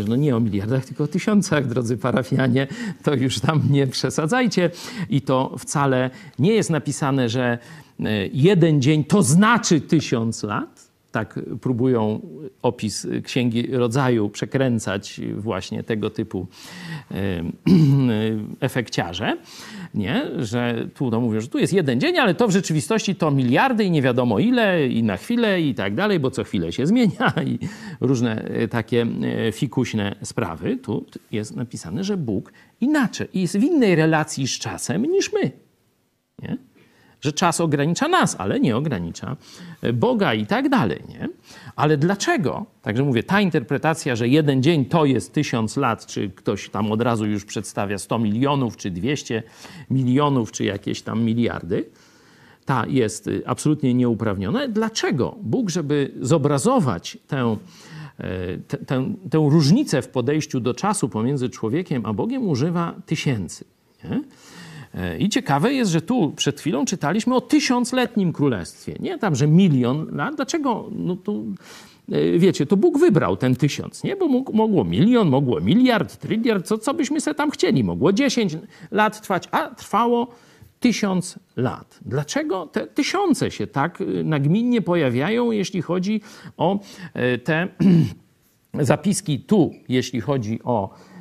No 0.07 0.15
nie 0.15 0.35
o 0.35 0.39
miliardach, 0.39 0.85
tylko 0.85 1.03
o 1.03 1.07
tysiącach, 1.07 1.67
drodzy 1.67 1.97
parafianie, 1.97 2.67
to 3.03 3.13
już 3.15 3.39
tam 3.39 3.61
nie 3.69 3.87
przesadzajcie. 3.87 4.69
I 5.09 5.21
to 5.21 5.55
wcale 5.59 6.09
nie 6.39 6.53
jest 6.53 6.69
napisane, 6.69 7.29
że 7.29 7.57
y, 7.99 8.03
jeden 8.33 8.81
dzień 8.81 9.03
to 9.03 9.23
znaczy 9.23 9.81
tysiąc 9.81 10.43
lat, 10.43 10.84
tak 11.15 11.39
próbują 11.61 12.21
opis 12.61 13.07
Księgi 13.23 13.67
Rodzaju 13.71 14.29
przekręcać 14.29 15.21
właśnie 15.37 15.83
tego 15.83 16.09
typu 16.09 16.47
efekciarze, 18.59 19.37
nie? 19.93 20.25
że 20.37 20.87
tu 20.93 21.11
to 21.11 21.21
mówią, 21.21 21.41
że 21.41 21.47
tu 21.47 21.57
jest 21.57 21.73
jeden 21.73 21.99
dzień, 21.99 22.17
ale 22.17 22.35
to 22.35 22.47
w 22.47 22.51
rzeczywistości 22.51 23.15
to 23.15 23.31
miliardy 23.31 23.83
i 23.83 23.91
nie 23.91 24.01
wiadomo 24.01 24.39
ile 24.39 24.87
i 24.87 25.03
na 25.03 25.17
chwilę 25.17 25.61
i 25.61 25.75
tak 25.75 25.95
dalej, 25.95 26.19
bo 26.19 26.31
co 26.31 26.43
chwilę 26.43 26.71
się 26.71 26.87
zmienia 26.91 27.33
i 27.45 27.59
różne 28.01 28.43
e, 28.43 28.67
takie 28.67 29.07
e, 29.47 29.51
fikuśne 29.51 30.15
sprawy. 30.23 30.77
Tu 30.77 31.05
jest 31.31 31.55
napisane, 31.55 32.03
że 32.03 32.17
Bóg 32.17 32.53
inaczej 32.81 33.27
jest 33.33 33.57
w 33.57 33.63
innej 33.63 33.95
relacji 33.95 34.47
z 34.47 34.59
czasem 34.59 35.05
niż 35.05 35.33
my. 35.33 35.64
Że 37.25 37.33
czas 37.33 37.61
ogranicza 37.61 38.07
nas, 38.07 38.35
ale 38.39 38.59
nie 38.59 38.77
ogranicza 38.77 39.35
e, 39.81 39.93
Boga 39.93 40.33
i 40.33 40.45
tak 40.45 40.69
dalej. 40.69 41.03
Nie? 41.09 41.29
Ale 41.75 41.97
dlaczego? 41.97 42.65
Także 42.81 43.03
mówię, 43.03 43.23
ta 43.23 43.41
interpretacja, 43.41 44.15
że 44.15 44.27
jeden 44.27 44.63
dzień 44.63 44.85
to 44.85 45.05
jest 45.05 45.33
tysiąc 45.33 45.77
lat, 45.77 46.05
czy 46.05 46.29
ktoś 46.29 46.69
tam 46.69 46.91
od 46.91 47.01
razu 47.01 47.25
już 47.25 47.45
przedstawia 47.45 47.97
100 47.97 48.19
milionów, 48.19 48.77
czy 48.77 48.91
200 48.91 49.43
milionów, 49.89 50.51
czy 50.51 50.63
jakieś 50.63 51.01
tam 51.01 51.23
miliardy, 51.23 51.85
ta 52.65 52.85
jest 52.87 53.27
y, 53.27 53.43
absolutnie 53.45 53.93
nieuprawniona. 53.93 54.67
Dlaczego 54.67 55.35
Bóg, 55.41 55.69
żeby 55.69 56.11
zobrazować 56.21 57.17
tę, 57.27 57.57
e, 58.17 58.57
tę, 58.57 58.77
tę, 58.77 59.13
tę 59.29 59.37
różnicę 59.37 60.01
w 60.01 60.07
podejściu 60.07 60.59
do 60.59 60.73
czasu 60.73 61.09
pomiędzy 61.09 61.49
człowiekiem 61.49 62.05
a 62.05 62.13
Bogiem, 62.13 62.47
używa 62.47 62.93
tysięcy? 63.05 63.65
Nie? 64.03 64.21
E, 64.95 65.17
I 65.17 65.29
ciekawe 65.29 65.73
jest, 65.73 65.91
że 65.91 66.01
tu 66.01 66.33
przed 66.35 66.59
chwilą 66.59 66.85
czytaliśmy 66.85 67.35
o 67.35 67.41
tysiącletnim 67.41 68.33
królestwie. 68.33 68.95
Nie 68.99 69.17
tam, 69.17 69.35
że 69.35 69.47
milion 69.47 70.15
lat. 70.15 70.35
Dlaczego? 70.35 70.89
No 70.91 71.15
to, 71.15 71.33
e, 72.11 72.39
wiecie, 72.39 72.65
to 72.65 72.77
Bóg 72.77 72.99
wybrał 72.99 73.37
ten 73.37 73.55
tysiąc, 73.55 74.03
nie? 74.03 74.15
Bo 74.15 74.27
mógł, 74.27 74.53
mogło 74.53 74.83
milion, 74.83 75.29
mogło 75.29 75.61
miliard, 75.61 76.17
tryliard, 76.17 76.67
co, 76.67 76.77
co 76.77 76.93
byśmy 76.93 77.21
sobie 77.21 77.35
tam 77.35 77.51
chcieli. 77.51 77.83
Mogło 77.83 78.13
10 78.13 78.57
lat 78.91 79.21
trwać, 79.21 79.47
a 79.51 79.75
trwało 79.75 80.27
tysiąc 80.79 81.39
lat. 81.55 81.99
Dlaczego 82.05 82.67
te 82.67 82.87
tysiące 82.87 83.51
się 83.51 83.67
tak 83.67 84.01
y, 84.01 84.23
nagminnie 84.23 84.81
pojawiają, 84.81 85.51
jeśli 85.51 85.81
chodzi 85.81 86.21
o 86.57 86.79
e, 87.13 87.37
te 87.37 87.67
zapiski 88.79 89.39
tu, 89.39 89.73
jeśli 89.89 90.21
chodzi 90.21 90.59
o 90.63 90.89
e, 90.93 91.14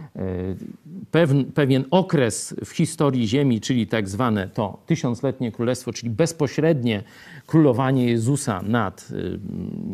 pewien, 1.10 1.44
pewien 1.44 1.84
okres 1.90 2.54
w 2.64 2.70
historii 2.70 3.28
Ziemi, 3.28 3.60
czyli 3.60 3.86
tak 3.86 4.08
zwane 4.08 4.48
to 4.48 4.78
tysiącletnie 4.86 5.52
królestwo, 5.52 5.92
czyli 5.92 6.10
bezpośrednie 6.10 7.02
królowanie 7.46 8.06
Jezusa 8.06 8.62
nad 8.62 9.08
y, 9.10 9.38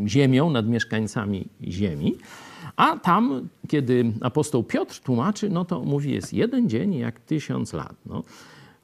Ziemią, 0.08 0.50
nad 0.50 0.68
mieszkańcami 0.68 1.48
Ziemi. 1.62 2.16
A 2.76 2.98
tam, 2.98 3.48
kiedy 3.68 4.12
apostoł 4.20 4.62
Piotr 4.62 5.00
tłumaczy, 5.00 5.50
no 5.50 5.64
to 5.64 5.80
mówi, 5.80 6.12
jest 6.12 6.32
jeden 6.32 6.68
dzień 6.68 6.94
jak 6.94 7.20
tysiąc 7.20 7.72
lat. 7.72 7.94
No, 8.06 8.22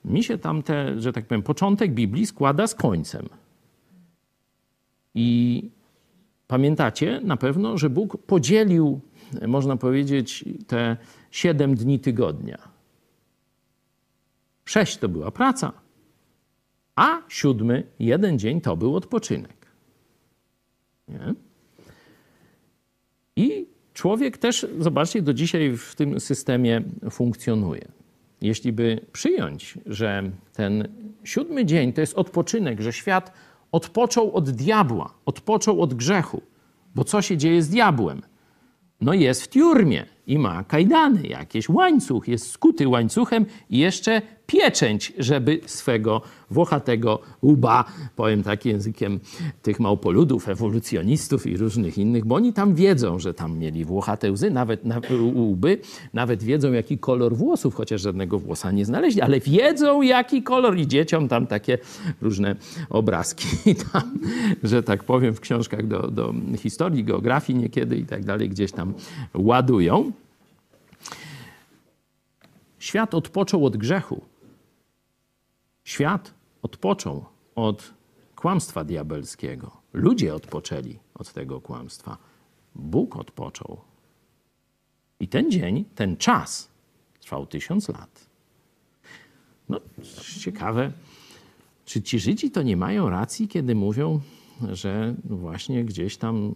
mi 0.05 0.25
się 0.25 0.39
tam 0.39 0.63
te, 0.63 1.01
że 1.01 1.13
tak 1.13 1.27
powiem, 1.27 1.43
początek 1.43 1.93
Biblii 1.95 2.27
składa 2.27 2.67
z 2.67 2.75
końcem. 2.75 3.29
I 5.15 5.63
Pamiętacie 6.47 7.21
na 7.25 7.37
pewno, 7.37 7.79
że 7.79 7.91
Bóg 7.91 8.17
podzielił, 8.27 9.01
można 9.47 9.77
powiedzieć, 9.77 10.45
te 10.67 10.97
siedem 11.37 11.75
dni 11.75 11.99
tygodnia. 12.01 12.59
Sześć 14.65 14.97
to 14.97 15.09
była 15.09 15.31
praca, 15.31 15.73
a 16.97 17.23
siódmy, 17.29 17.85
jeden 17.99 18.39
dzień 18.39 18.61
to 18.61 18.77
był 18.77 18.97
odpoczynek. 18.97 19.67
Nie? 21.09 21.35
I 23.37 23.67
człowiek 23.95 24.39
też, 24.39 24.67
zobaczcie, 24.79 25.23
do 25.23 25.35
dzisiaj 25.35 25.77
w 25.77 25.95
tym 25.95 26.21
systemie 26.21 26.83
funkcjonuje. 27.11 27.89
Jeśli 28.41 28.73
by 28.73 29.01
przyjąć, 29.13 29.79
że 29.87 30.31
ten 30.53 30.89
siódmy 31.25 31.65
dzień 31.65 31.93
to 31.93 32.01
jest 32.01 32.15
odpoczynek, 32.15 32.81
że 32.81 32.93
świat 32.93 33.33
odpoczął 33.73 34.33
od 34.33 34.51
diabła, 34.51 35.15
odpoczął 35.27 35.83
od 35.83 35.95
grzechu, 35.95 36.43
bo 36.95 37.05
co 37.05 37.23
się 37.23 37.37
dzieje 37.37 37.63
z 37.63 37.69
diabłem? 37.69 38.23
No 39.01 39.15
jest 39.15 39.43
w 39.43 39.49
tiurmie 39.49 40.16
i 40.27 40.39
ma 40.39 40.65
kajdany, 40.65 41.27
jakieś 41.27 41.69
łańcuch, 41.69 42.29
jest 42.29 42.51
skuty 42.51 42.89
łańcuchem 42.89 43.47
i 43.71 43.79
jeszcze 43.79 44.23
pieczęć, 44.47 45.13
żeby 45.19 45.61
swego 45.67 46.23
włochatego 46.51 47.21
łba, 47.43 47.85
powiem 48.17 48.43
tak 48.43 48.65
językiem 48.65 49.21
tych 49.63 49.81
małpoludów, 49.81 50.49
ewolucjonistów 50.49 51.47
i 51.47 51.57
różnych 51.57 51.99
innych, 51.99 52.25
bo 52.25 52.35
oni 52.35 52.53
tam 52.53 52.75
wiedzą, 52.75 53.19
że 53.19 53.35
tam 53.35 53.59
mieli 53.59 53.85
włochate 53.85 54.33
łzy, 54.33 54.51
nawet 54.51 54.85
na, 54.85 55.01
łby, 55.37 55.79
nawet 56.15 56.43
wiedzą 56.43 56.73
jaki 56.73 56.99
kolor 56.99 57.37
włosów, 57.37 57.75
chociaż 57.75 58.01
żadnego 58.01 58.39
włosa 58.39 58.71
nie 58.71 58.85
znaleźli, 58.85 59.21
ale 59.21 59.41
wiedzą 59.41 60.03
jaki 60.03 60.43
kolor 60.43 60.79
i 60.79 60.87
dzieciom 60.87 61.29
tam 61.29 61.47
takie 61.47 61.79
różne 62.23 62.57
obrazki 62.91 63.47
tam, 63.93 64.19
że 64.63 64.83
tak 64.83 65.05
powiem, 65.05 65.35
w 65.35 65.41
książkach 65.41 65.87
do, 65.87 66.11
do 66.11 66.35
historii, 66.59 67.05
geografii 67.05 67.59
niekiedy 67.59 67.97
i 67.97 68.07
tak 68.07 68.25
dalej 68.25 68.49
gdzieś 68.49 68.73
tam 68.73 68.95
ładują. 69.35 70.13
Świat 72.87 73.15
odpoczął 73.15 73.67
od 73.67 73.77
grzechu. 73.77 74.25
Świat 75.85 76.35
odpoczął 76.63 77.25
od 77.55 77.95
kłamstwa 78.37 78.85
diabelskiego. 78.85 79.71
Ludzie 79.93 80.35
odpoczęli 80.35 80.99
od 81.15 81.33
tego 81.33 81.61
kłamstwa. 81.61 82.19
Bóg 82.75 83.17
odpoczął. 83.17 83.81
I 85.21 85.29
ten 85.29 85.51
dzień, 85.51 85.85
ten 85.95 86.17
czas 86.17 86.69
trwał 87.21 87.47
tysiąc 87.47 87.89
lat. 87.89 88.27
No, 89.69 89.81
ciekawe, 90.41 90.93
czy 91.85 92.03
ci 92.03 92.19
Żydzi 92.19 92.51
to 92.51 92.63
nie 92.63 92.77
mają 92.77 93.11
racji, 93.11 93.49
kiedy 93.49 93.75
mówią, 93.75 94.21
że 94.73 95.15
właśnie 95.25 95.85
gdzieś 95.85 96.17
tam 96.17 96.55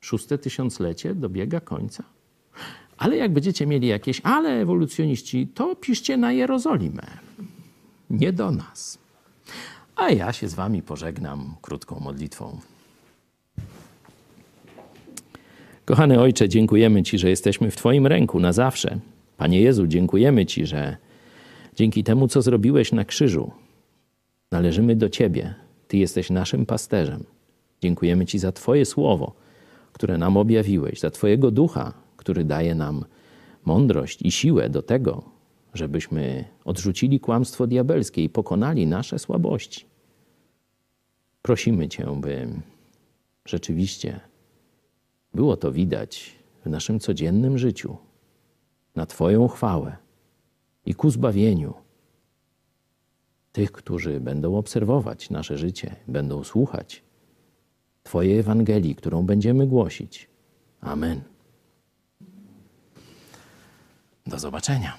szóste 0.00 0.38
tysiąclecie 0.38 1.14
dobiega 1.14 1.60
końca? 1.60 2.04
Ale 2.96 3.16
jak 3.16 3.32
będziecie 3.32 3.66
mieli 3.66 3.88
jakieś 3.88 4.20
ale 4.24 4.60
ewolucjoniści, 4.60 5.46
to 5.54 5.76
piszcie 5.76 6.16
na 6.16 6.32
Jerozolimę. 6.32 7.06
Nie 8.10 8.32
do 8.32 8.50
nas. 8.50 8.98
A 9.96 10.10
ja 10.10 10.32
się 10.32 10.48
z 10.48 10.54
wami 10.54 10.82
pożegnam 10.82 11.54
krótką 11.62 12.00
modlitwą. 12.00 12.60
Kochany 15.84 16.20
Ojcze, 16.20 16.48
dziękujemy 16.48 17.02
Ci, 17.02 17.18
że 17.18 17.30
jesteśmy 17.30 17.70
w 17.70 17.76
Twoim 17.76 18.06
ręku 18.06 18.40
na 18.40 18.52
zawsze. 18.52 18.98
Panie 19.36 19.60
Jezu, 19.60 19.86
dziękujemy 19.86 20.46
Ci, 20.46 20.66
że 20.66 20.96
dzięki 21.76 22.04
temu, 22.04 22.28
co 22.28 22.42
zrobiłeś 22.42 22.92
na 22.92 23.04
krzyżu, 23.04 23.50
należymy 24.50 24.96
do 24.96 25.08
Ciebie. 25.08 25.54
Ty 25.88 25.96
jesteś 25.96 26.30
naszym 26.30 26.66
pasterzem. 26.66 27.24
Dziękujemy 27.82 28.26
Ci 28.26 28.38
za 28.38 28.52
Twoje 28.52 28.84
słowo, 28.84 29.32
które 29.92 30.18
nam 30.18 30.36
objawiłeś, 30.36 31.00
za 31.00 31.10
Twojego 31.10 31.50
ducha, 31.50 31.92
który 32.22 32.44
daje 32.44 32.74
nam 32.74 33.04
mądrość 33.64 34.22
i 34.22 34.30
siłę 34.30 34.70
do 34.70 34.82
tego, 34.82 35.22
żebyśmy 35.74 36.44
odrzucili 36.64 37.20
kłamstwo 37.20 37.66
diabelskie 37.66 38.24
i 38.24 38.28
pokonali 38.28 38.86
nasze 38.86 39.18
słabości. 39.18 39.86
Prosimy 41.42 41.88
Cię, 41.88 42.06
by 42.20 42.48
rzeczywiście 43.44 44.20
było 45.34 45.56
to 45.56 45.72
widać 45.72 46.38
w 46.64 46.70
naszym 46.70 47.00
codziennym 47.00 47.58
życiu, 47.58 47.96
na 48.96 49.06
Twoją 49.06 49.48
chwałę 49.48 49.96
i 50.86 50.94
ku 50.94 51.10
zbawieniu 51.10 51.74
tych, 53.52 53.72
którzy 53.72 54.20
będą 54.20 54.56
obserwować 54.56 55.30
nasze 55.30 55.58
życie, 55.58 55.96
będą 56.08 56.44
słuchać 56.44 57.02
Twojej 58.02 58.38
Ewangelii, 58.38 58.94
którą 58.94 59.26
będziemy 59.26 59.66
głosić. 59.66 60.28
Amen. 60.80 61.31
Do 64.26 64.38
zobaczenia. 64.38 64.96